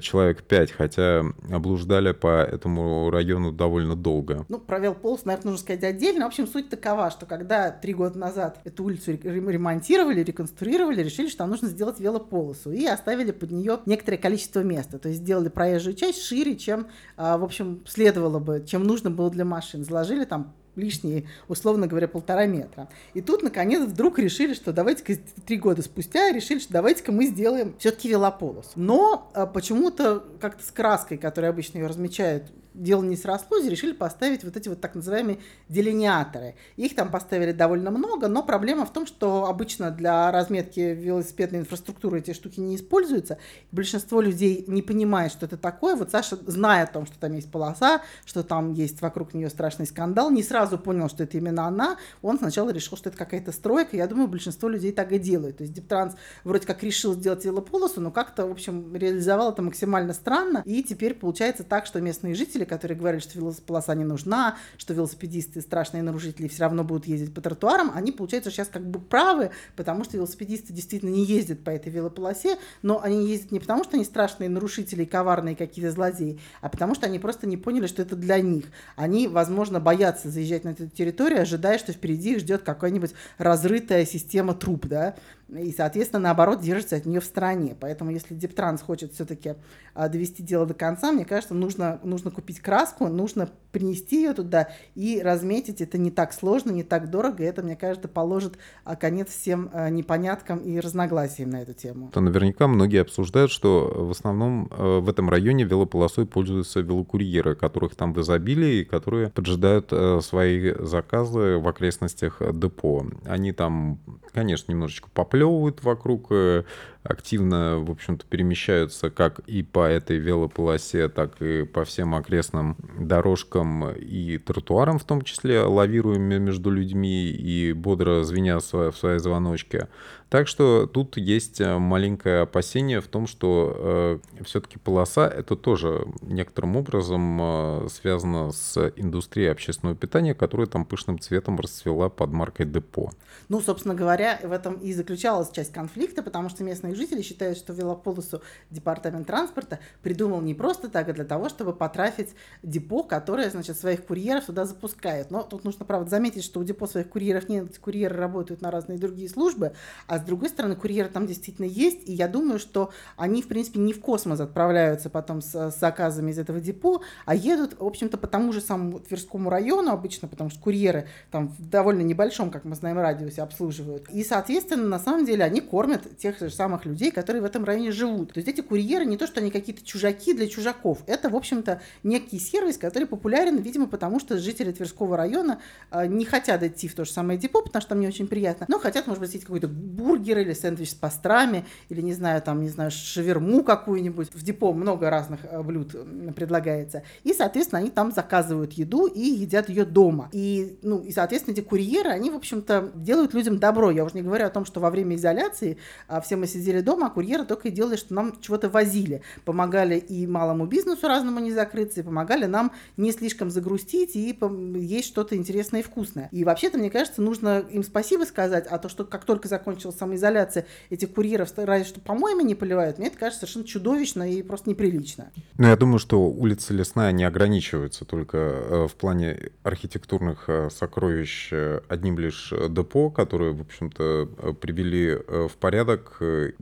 человек 0.00 0.42
пять, 0.42 0.72
хотя 0.72 1.24
облуждали 1.50 2.12
по 2.12 2.42
этому 2.42 3.10
району 3.10 3.52
довольно 3.52 3.94
долго. 3.94 4.44
Ну, 4.48 4.58
провел 4.58 4.94
полос, 4.94 5.24
наверное, 5.24 5.52
нужно 5.52 5.64
сказать 5.64 5.84
отдельно. 5.84 6.24
В 6.24 6.28
общем, 6.28 6.46
суть 6.46 6.68
такова, 6.68 7.10
что 7.10 7.26
когда 7.26 7.70
три 7.70 7.94
года 7.94 8.18
назад 8.18 8.60
эту 8.64 8.84
улицу 8.84 9.12
ремонтировали, 9.12 10.22
реконструировали, 10.22 11.02
решили, 11.02 11.28
что 11.28 11.46
нужно 11.46 11.68
сделать 11.68 12.00
велополосу 12.00 12.72
и 12.72 12.84
оставили 12.84 13.30
под 13.30 13.50
нее 13.50 13.78
некоторое 13.86 14.18
количество 14.18 14.60
места. 14.60 14.98
То 14.98 15.08
есть 15.08 15.20
сделали 15.20 15.48
проезжую 15.48 15.94
часть 15.94 16.22
шире, 16.22 16.56
чем, 16.56 16.88
а, 17.16 17.38
в 17.38 17.44
общем, 17.44 17.82
следовало 17.86 18.38
бы, 18.38 18.64
чем 18.66 18.84
нужно 18.84 19.10
было 19.10 19.30
для 19.30 19.44
машин. 19.44 19.84
Заложили 19.84 20.24
там 20.24 20.54
лишние, 20.76 21.24
условно 21.48 21.86
говоря, 21.86 22.06
полтора 22.06 22.46
метра. 22.46 22.88
И 23.14 23.20
тут, 23.20 23.42
наконец, 23.42 23.82
вдруг 23.82 24.18
решили, 24.18 24.54
что 24.54 24.72
давайте-ка 24.72 25.14
три 25.46 25.56
года 25.56 25.82
спустя 25.82 26.30
решили, 26.30 26.58
что 26.58 26.72
давайте-ка 26.72 27.12
мы 27.12 27.26
сделаем 27.26 27.74
все-таки 27.78 28.08
велополос. 28.08 28.72
Но 28.76 29.30
а, 29.34 29.46
почему-то 29.46 30.24
как-то 30.40 30.62
с 30.62 30.70
краской, 30.70 31.16
которая 31.16 31.50
обычно 31.50 31.78
ее 31.78 31.86
размечают 31.86 32.52
дело 32.76 33.02
не 33.02 33.16
срослось, 33.16 33.66
решили 33.66 33.92
поставить 33.92 34.44
вот 34.44 34.56
эти 34.56 34.68
вот 34.68 34.80
так 34.80 34.94
называемые 34.94 35.38
делиниаторы. 35.68 36.54
Их 36.76 36.94
там 36.94 37.10
поставили 37.10 37.52
довольно 37.52 37.90
много, 37.90 38.28
но 38.28 38.42
проблема 38.42 38.86
в 38.86 38.92
том, 38.92 39.06
что 39.06 39.46
обычно 39.46 39.90
для 39.90 40.30
разметки 40.30 40.80
велосипедной 40.80 41.60
инфраструктуры 41.60 42.18
эти 42.18 42.32
штуки 42.32 42.60
не 42.60 42.76
используются. 42.76 43.38
Большинство 43.72 44.20
людей 44.20 44.64
не 44.66 44.82
понимает, 44.82 45.32
что 45.32 45.46
это 45.46 45.56
такое. 45.56 45.96
Вот 45.96 46.10
Саша, 46.10 46.36
зная 46.46 46.84
о 46.84 46.86
том, 46.86 47.06
что 47.06 47.18
там 47.18 47.32
есть 47.32 47.50
полоса, 47.50 48.02
что 48.24 48.42
там 48.42 48.72
есть 48.72 49.00
вокруг 49.00 49.34
нее 49.34 49.50
страшный 49.50 49.86
скандал, 49.86 50.30
не 50.30 50.42
сразу 50.42 50.78
понял, 50.78 51.08
что 51.08 51.24
это 51.24 51.36
именно 51.38 51.66
она. 51.66 51.96
Он 52.22 52.38
сначала 52.38 52.70
решил, 52.70 52.96
что 52.96 53.08
это 53.08 53.18
какая-то 53.18 53.52
стройка. 53.52 53.96
Я 53.96 54.06
думаю, 54.06 54.28
большинство 54.28 54.68
людей 54.68 54.92
так 54.92 55.12
и 55.12 55.18
делают. 55.18 55.58
То 55.58 55.62
есть 55.62 55.72
Дептранс 55.72 56.14
вроде 56.44 56.66
как 56.66 56.82
решил 56.82 57.14
сделать 57.14 57.44
велополосу, 57.44 58.00
но 58.00 58.10
как-то, 58.10 58.46
в 58.46 58.50
общем, 58.50 58.94
реализовал 58.94 59.52
это 59.52 59.62
максимально 59.62 60.12
странно. 60.12 60.62
И 60.64 60.82
теперь 60.82 61.14
получается 61.14 61.64
так, 61.64 61.86
что 61.86 62.00
местные 62.00 62.34
жители, 62.34 62.64
которые 62.66 62.98
говорили, 62.98 63.20
что 63.20 63.38
велополоса 63.38 63.94
не 63.94 64.04
нужна, 64.04 64.56
что 64.76 64.94
велосипедисты 64.94 65.60
страшные 65.60 66.02
нарушители 66.02 66.48
все 66.48 66.64
равно 66.64 66.84
будут 66.84 67.06
ездить 67.06 67.32
по 67.34 67.40
тротуарам, 67.40 67.92
они, 67.94 68.12
получается, 68.12 68.50
сейчас 68.50 68.68
как 68.68 68.86
бы 68.86 69.00
правы, 69.00 69.50
потому 69.76 70.04
что 70.04 70.16
велосипедисты 70.16 70.72
действительно 70.72 71.10
не 71.10 71.24
ездят 71.24 71.64
по 71.64 71.70
этой 71.70 71.90
велополосе, 71.90 72.58
но 72.82 73.02
они 73.02 73.28
ездят 73.28 73.52
не 73.52 73.60
потому, 73.60 73.84
что 73.84 73.96
они 73.96 74.04
страшные 74.04 74.48
нарушители, 74.48 75.04
коварные 75.04 75.56
какие-то 75.56 75.90
злодеи, 75.90 76.38
а 76.60 76.68
потому 76.68 76.94
что 76.94 77.06
они 77.06 77.18
просто 77.18 77.46
не 77.46 77.56
поняли, 77.56 77.86
что 77.86 78.02
это 78.02 78.16
для 78.16 78.40
них. 78.40 78.66
Они, 78.96 79.28
возможно, 79.28 79.80
боятся 79.80 80.30
заезжать 80.30 80.64
на 80.64 80.70
эту 80.70 80.88
территорию, 80.88 81.42
ожидая, 81.42 81.78
что 81.78 81.92
впереди 81.92 82.32
их 82.32 82.40
ждет 82.40 82.62
какая-нибудь 82.62 83.12
разрытая 83.38 84.04
система 84.04 84.54
труб, 84.54 84.86
да, 84.86 85.14
и, 85.48 85.72
соответственно, 85.72 86.20
наоборот, 86.20 86.60
держится 86.60 86.96
от 86.96 87.06
нее 87.06 87.20
в 87.20 87.24
стороне. 87.24 87.76
Поэтому, 87.78 88.10
если 88.10 88.34
Дептранс 88.34 88.82
хочет 88.82 89.12
все-таки 89.12 89.54
а, 89.94 90.08
довести 90.08 90.42
дело 90.42 90.66
до 90.66 90.74
конца, 90.74 91.12
мне 91.12 91.24
кажется, 91.24 91.54
нужно, 91.54 92.00
нужно 92.02 92.32
купить 92.32 92.58
краску, 92.58 93.06
нужно 93.06 93.48
принести 93.70 94.22
ее 94.22 94.32
туда 94.32 94.70
и 94.96 95.22
разметить. 95.22 95.80
Это 95.80 95.98
не 95.98 96.10
так 96.10 96.32
сложно, 96.32 96.72
не 96.72 96.82
так 96.82 97.10
дорого, 97.10 97.44
и 97.44 97.46
это, 97.46 97.62
мне 97.62 97.76
кажется, 97.76 98.08
положит 98.08 98.58
а, 98.82 98.96
конец 98.96 99.28
всем 99.28 99.70
а, 99.72 99.88
непоняткам 99.88 100.58
и 100.58 100.80
разногласиям 100.80 101.50
на 101.50 101.62
эту 101.62 101.74
тему. 101.74 102.10
То 102.12 102.20
наверняка 102.20 102.66
многие 102.66 103.00
обсуждают, 103.00 103.52
что 103.52 103.92
в 103.94 104.10
основном 104.10 104.68
в 104.68 105.08
этом 105.08 105.30
районе 105.30 105.64
велополосой 105.64 106.26
пользуются 106.26 106.80
велокурьеры, 106.80 107.54
которых 107.54 107.94
там 107.94 108.12
в 108.12 108.20
изобилии, 108.20 108.82
которые 108.82 109.30
поджидают 109.30 109.92
свои 110.24 110.72
заказы 110.80 111.58
в 111.58 111.68
окрестностях 111.68 112.42
депо. 112.52 113.06
Они 113.24 113.52
там, 113.52 114.00
конечно, 114.32 114.72
немножечко 114.72 115.08
поплывают, 115.12 115.35
поплевывают 115.36 115.82
вокруг, 115.82 116.26
э, 116.30 116.64
активно, 117.06 117.78
в 117.78 117.90
общем-то, 117.90 118.26
перемещаются 118.26 119.10
как 119.10 119.40
и 119.40 119.62
по 119.62 119.86
этой 119.86 120.18
велополосе, 120.18 121.08
так 121.08 121.40
и 121.40 121.64
по 121.64 121.84
всем 121.84 122.14
окрестным 122.14 122.76
дорожкам 122.98 123.90
и 123.92 124.38
тротуарам 124.38 124.98
в 124.98 125.04
том 125.04 125.22
числе, 125.22 125.60
лавируя 125.60 126.18
между 126.18 126.70
людьми 126.70 127.26
и 127.28 127.72
бодро 127.72 128.22
звеня 128.24 128.58
в 128.58 128.92
своей 128.92 129.18
звоночке. 129.18 129.88
Так 130.28 130.48
что 130.48 130.86
тут 130.86 131.16
есть 131.16 131.60
э, 131.60 131.78
маленькое 131.78 132.40
опасение 132.40 133.00
в 133.00 133.06
том, 133.06 133.28
что 133.28 134.20
э, 134.36 134.42
все-таки 134.44 134.76
полоса 134.76 135.28
это 135.28 135.54
тоже 135.54 136.04
некоторым 136.20 136.76
образом 136.76 137.38
э, 137.40 137.88
связано 137.88 138.50
с 138.50 138.92
индустрией 138.96 139.52
общественного 139.52 139.96
питания, 139.96 140.34
которая 140.34 140.66
там 140.66 140.84
пышным 140.84 141.20
цветом 141.20 141.60
расцвела 141.60 142.08
под 142.08 142.32
маркой 142.32 142.66
Депо. 142.66 143.12
Ну, 143.48 143.60
собственно 143.60 143.94
говоря, 143.94 144.40
в 144.42 144.50
этом 144.50 144.74
и 144.74 144.92
заключалась 144.92 145.50
часть 145.52 145.72
конфликта, 145.72 146.24
потому 146.24 146.48
что 146.48 146.64
местные 146.64 146.95
жители 146.96 147.22
считают, 147.22 147.58
что 147.58 147.72
велополосу 147.72 148.42
департамент 148.70 149.26
транспорта 149.26 149.78
придумал 150.02 150.40
не 150.40 150.54
просто 150.54 150.88
так, 150.88 151.08
а 151.08 151.12
для 151.12 151.24
того, 151.24 151.48
чтобы 151.48 151.72
потрафить 151.72 152.30
депо, 152.62 153.02
которое, 153.02 153.50
значит, 153.50 153.78
своих 153.78 154.04
курьеров 154.04 154.46
туда 154.46 154.64
запускает. 154.64 155.30
Но 155.30 155.42
тут 155.42 155.64
нужно, 155.64 155.84
правда, 155.84 156.10
заметить, 156.10 156.44
что 156.44 156.60
у 156.60 156.64
депо 156.64 156.86
своих 156.86 157.08
курьеров 157.08 157.48
нет, 157.48 157.78
курьеры 157.78 158.16
работают 158.16 158.62
на 158.62 158.70
разные 158.70 158.98
другие 158.98 159.28
службы, 159.28 159.72
а 160.06 160.18
с 160.18 160.22
другой 160.22 160.48
стороны, 160.48 160.76
курьеры 160.76 161.08
там 161.08 161.26
действительно 161.26 161.66
есть, 161.66 162.08
и 162.08 162.12
я 162.12 162.28
думаю, 162.28 162.58
что 162.58 162.90
они, 163.16 163.42
в 163.42 163.48
принципе, 163.48 163.80
не 163.80 163.92
в 163.92 164.00
космос 164.00 164.40
отправляются 164.40 165.10
потом 165.10 165.40
с, 165.42 165.70
с 165.70 165.78
заказами 165.78 166.30
из 166.30 166.38
этого 166.38 166.60
депо, 166.60 167.02
а 167.24 167.34
едут, 167.34 167.78
в 167.78 167.84
общем-то, 167.84 168.16
по 168.16 168.26
тому 168.26 168.52
же 168.52 168.60
самому 168.60 169.00
Тверскому 169.00 169.50
району 169.50 169.90
обычно, 169.90 170.28
потому 170.28 170.50
что 170.50 170.60
курьеры 170.60 171.08
там 171.30 171.48
в 171.48 171.68
довольно 171.68 172.02
небольшом, 172.02 172.50
как 172.50 172.64
мы 172.64 172.74
знаем, 172.74 172.98
радиусе 172.98 173.42
обслуживают. 173.42 174.08
И, 174.10 174.24
соответственно, 174.24 174.86
на 174.88 174.98
самом 174.98 175.24
деле 175.24 175.44
они 175.44 175.60
кормят 175.60 176.16
тех 176.16 176.38
же 176.38 176.50
самых 176.50 176.85
людей, 176.86 177.10
которые 177.10 177.42
в 177.42 177.44
этом 177.44 177.64
районе 177.64 177.92
живут. 177.92 178.32
То 178.32 178.38
есть 178.38 178.48
эти 178.48 178.60
курьеры 178.60 179.04
не 179.04 179.16
то, 179.16 179.26
что 179.26 179.40
они 179.40 179.50
какие-то 179.50 179.84
чужаки 179.84 180.32
для 180.32 180.48
чужаков. 180.48 180.98
Это, 181.06 181.28
в 181.28 181.36
общем-то, 181.36 181.80
некий 182.02 182.38
сервис, 182.38 182.78
который 182.78 183.06
популярен, 183.06 183.58
видимо, 183.58 183.86
потому 183.86 184.20
что 184.20 184.38
жители 184.38 184.72
Тверского 184.72 185.16
района 185.16 185.60
э, 185.90 186.06
не 186.06 186.24
хотят 186.24 186.62
идти 186.62 186.88
в 186.88 186.94
то 186.94 187.04
же 187.04 187.10
самое 187.10 187.38
депо, 187.38 187.62
потому 187.62 187.80
что 187.80 187.90
там 187.90 188.00
не 188.00 188.08
очень 188.08 188.28
приятно, 188.28 188.66
но 188.68 188.78
хотят, 188.78 189.06
может 189.06 189.20
быть, 189.20 189.30
съесть 189.30 189.44
какой-то 189.44 189.68
бургер 189.68 190.38
или 190.38 190.52
сэндвич 190.52 190.90
с 190.90 190.94
пастрами, 190.94 191.64
или, 191.88 192.00
не 192.00 192.12
знаю, 192.12 192.40
там, 192.42 192.62
не 192.62 192.68
знаю, 192.68 192.90
шаверму 192.90 193.62
какую-нибудь. 193.62 194.34
В 194.34 194.42
депо 194.42 194.72
много 194.72 195.10
разных 195.10 195.40
э, 195.44 195.62
блюд 195.62 195.94
предлагается. 196.34 197.02
И, 197.24 197.32
соответственно, 197.32 197.80
они 197.80 197.90
там 197.90 198.12
заказывают 198.12 198.72
еду 198.72 199.06
и 199.06 199.20
едят 199.20 199.68
ее 199.68 199.84
дома. 199.84 200.28
И, 200.32 200.78
ну, 200.82 201.00
и, 201.00 201.12
соответственно, 201.12 201.54
эти 201.54 201.60
курьеры, 201.60 202.10
они, 202.10 202.30
в 202.30 202.36
общем-то, 202.36 202.92
делают 202.94 203.34
людям 203.34 203.58
добро. 203.58 203.90
Я 203.90 204.04
уже 204.04 204.14
не 204.14 204.22
говорю 204.22 204.46
о 204.46 204.50
том, 204.50 204.64
что 204.64 204.80
во 204.80 204.90
время 204.90 205.16
изоляции 205.16 205.78
а, 206.08 206.20
все 206.20 206.36
мы 206.36 206.46
сидели 206.46 206.75
дома, 206.82 207.06
а 207.06 207.10
курьеры 207.10 207.44
только 207.44 207.68
и 207.68 207.70
делали, 207.70 207.96
что 207.96 208.14
нам 208.14 208.40
чего-то 208.40 208.68
возили. 208.68 209.22
Помогали 209.44 209.98
и 209.98 210.26
малому 210.26 210.66
бизнесу 210.66 211.08
разному 211.08 211.40
не 211.40 211.52
закрыться, 211.52 212.00
и 212.00 212.02
помогали 212.02 212.46
нам 212.46 212.72
не 212.96 213.12
слишком 213.12 213.50
загрустить 213.50 214.16
и 214.16 214.36
есть 214.76 215.08
что-то 215.08 215.36
интересное 215.36 215.80
и 215.80 215.82
вкусное. 215.82 216.28
И 216.32 216.44
вообще-то, 216.44 216.78
мне 216.78 216.90
кажется, 216.90 217.22
нужно 217.22 217.60
им 217.70 217.82
спасибо 217.82 218.24
сказать, 218.24 218.66
а 218.68 218.78
то, 218.78 218.88
что 218.88 219.04
как 219.04 219.24
только 219.24 219.48
закончилась 219.48 219.96
самоизоляция, 219.96 220.66
этих 220.90 221.12
курьеров 221.12 221.50
разве 221.56 221.84
что 221.84 222.00
по-моему 222.00 222.42
не 222.42 222.54
поливают, 222.54 222.98
мне 222.98 223.08
это 223.08 223.18
кажется 223.18 223.40
совершенно 223.40 223.66
чудовищно 223.66 224.30
и 224.30 224.42
просто 224.42 224.70
неприлично. 224.70 225.30
Ну, 225.58 225.68
я 225.68 225.76
думаю, 225.76 225.98
что 225.98 226.20
улица 226.20 226.74
Лесная 226.74 227.12
не 227.12 227.24
ограничивается 227.24 228.04
только 228.04 228.36
э, 228.36 228.86
в 228.88 228.94
плане 228.94 229.50
архитектурных 229.62 230.44
э, 230.48 230.68
сокровищ 230.70 231.48
э, 231.52 231.80
одним 231.88 232.18
лишь 232.18 232.52
депо, 232.68 233.10
которые, 233.10 233.52
в 233.52 233.60
общем-то, 233.60 234.54
привели 234.60 235.14
в 235.28 235.52
порядок, 235.58 236.18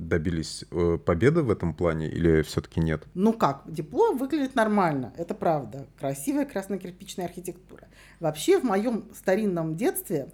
добились 0.09 0.64
победы 1.05 1.43
в 1.43 1.51
этом 1.51 1.75
плане 1.75 2.09
или 2.09 2.43
все-таки 2.43 2.81
нет? 2.81 3.05
Ну 3.14 3.33
как, 3.33 3.62
депо 3.67 4.12
выглядит 4.12 4.55
нормально, 4.55 5.12
это 5.17 5.35
правда. 5.35 5.87
Красивая 5.99 6.45
краснокирпичная 6.45 7.27
архитектура. 7.27 7.88
Вообще 8.21 8.59
в 8.59 8.64
моем 8.64 9.05
старинном 9.14 9.77
детстве 9.77 10.29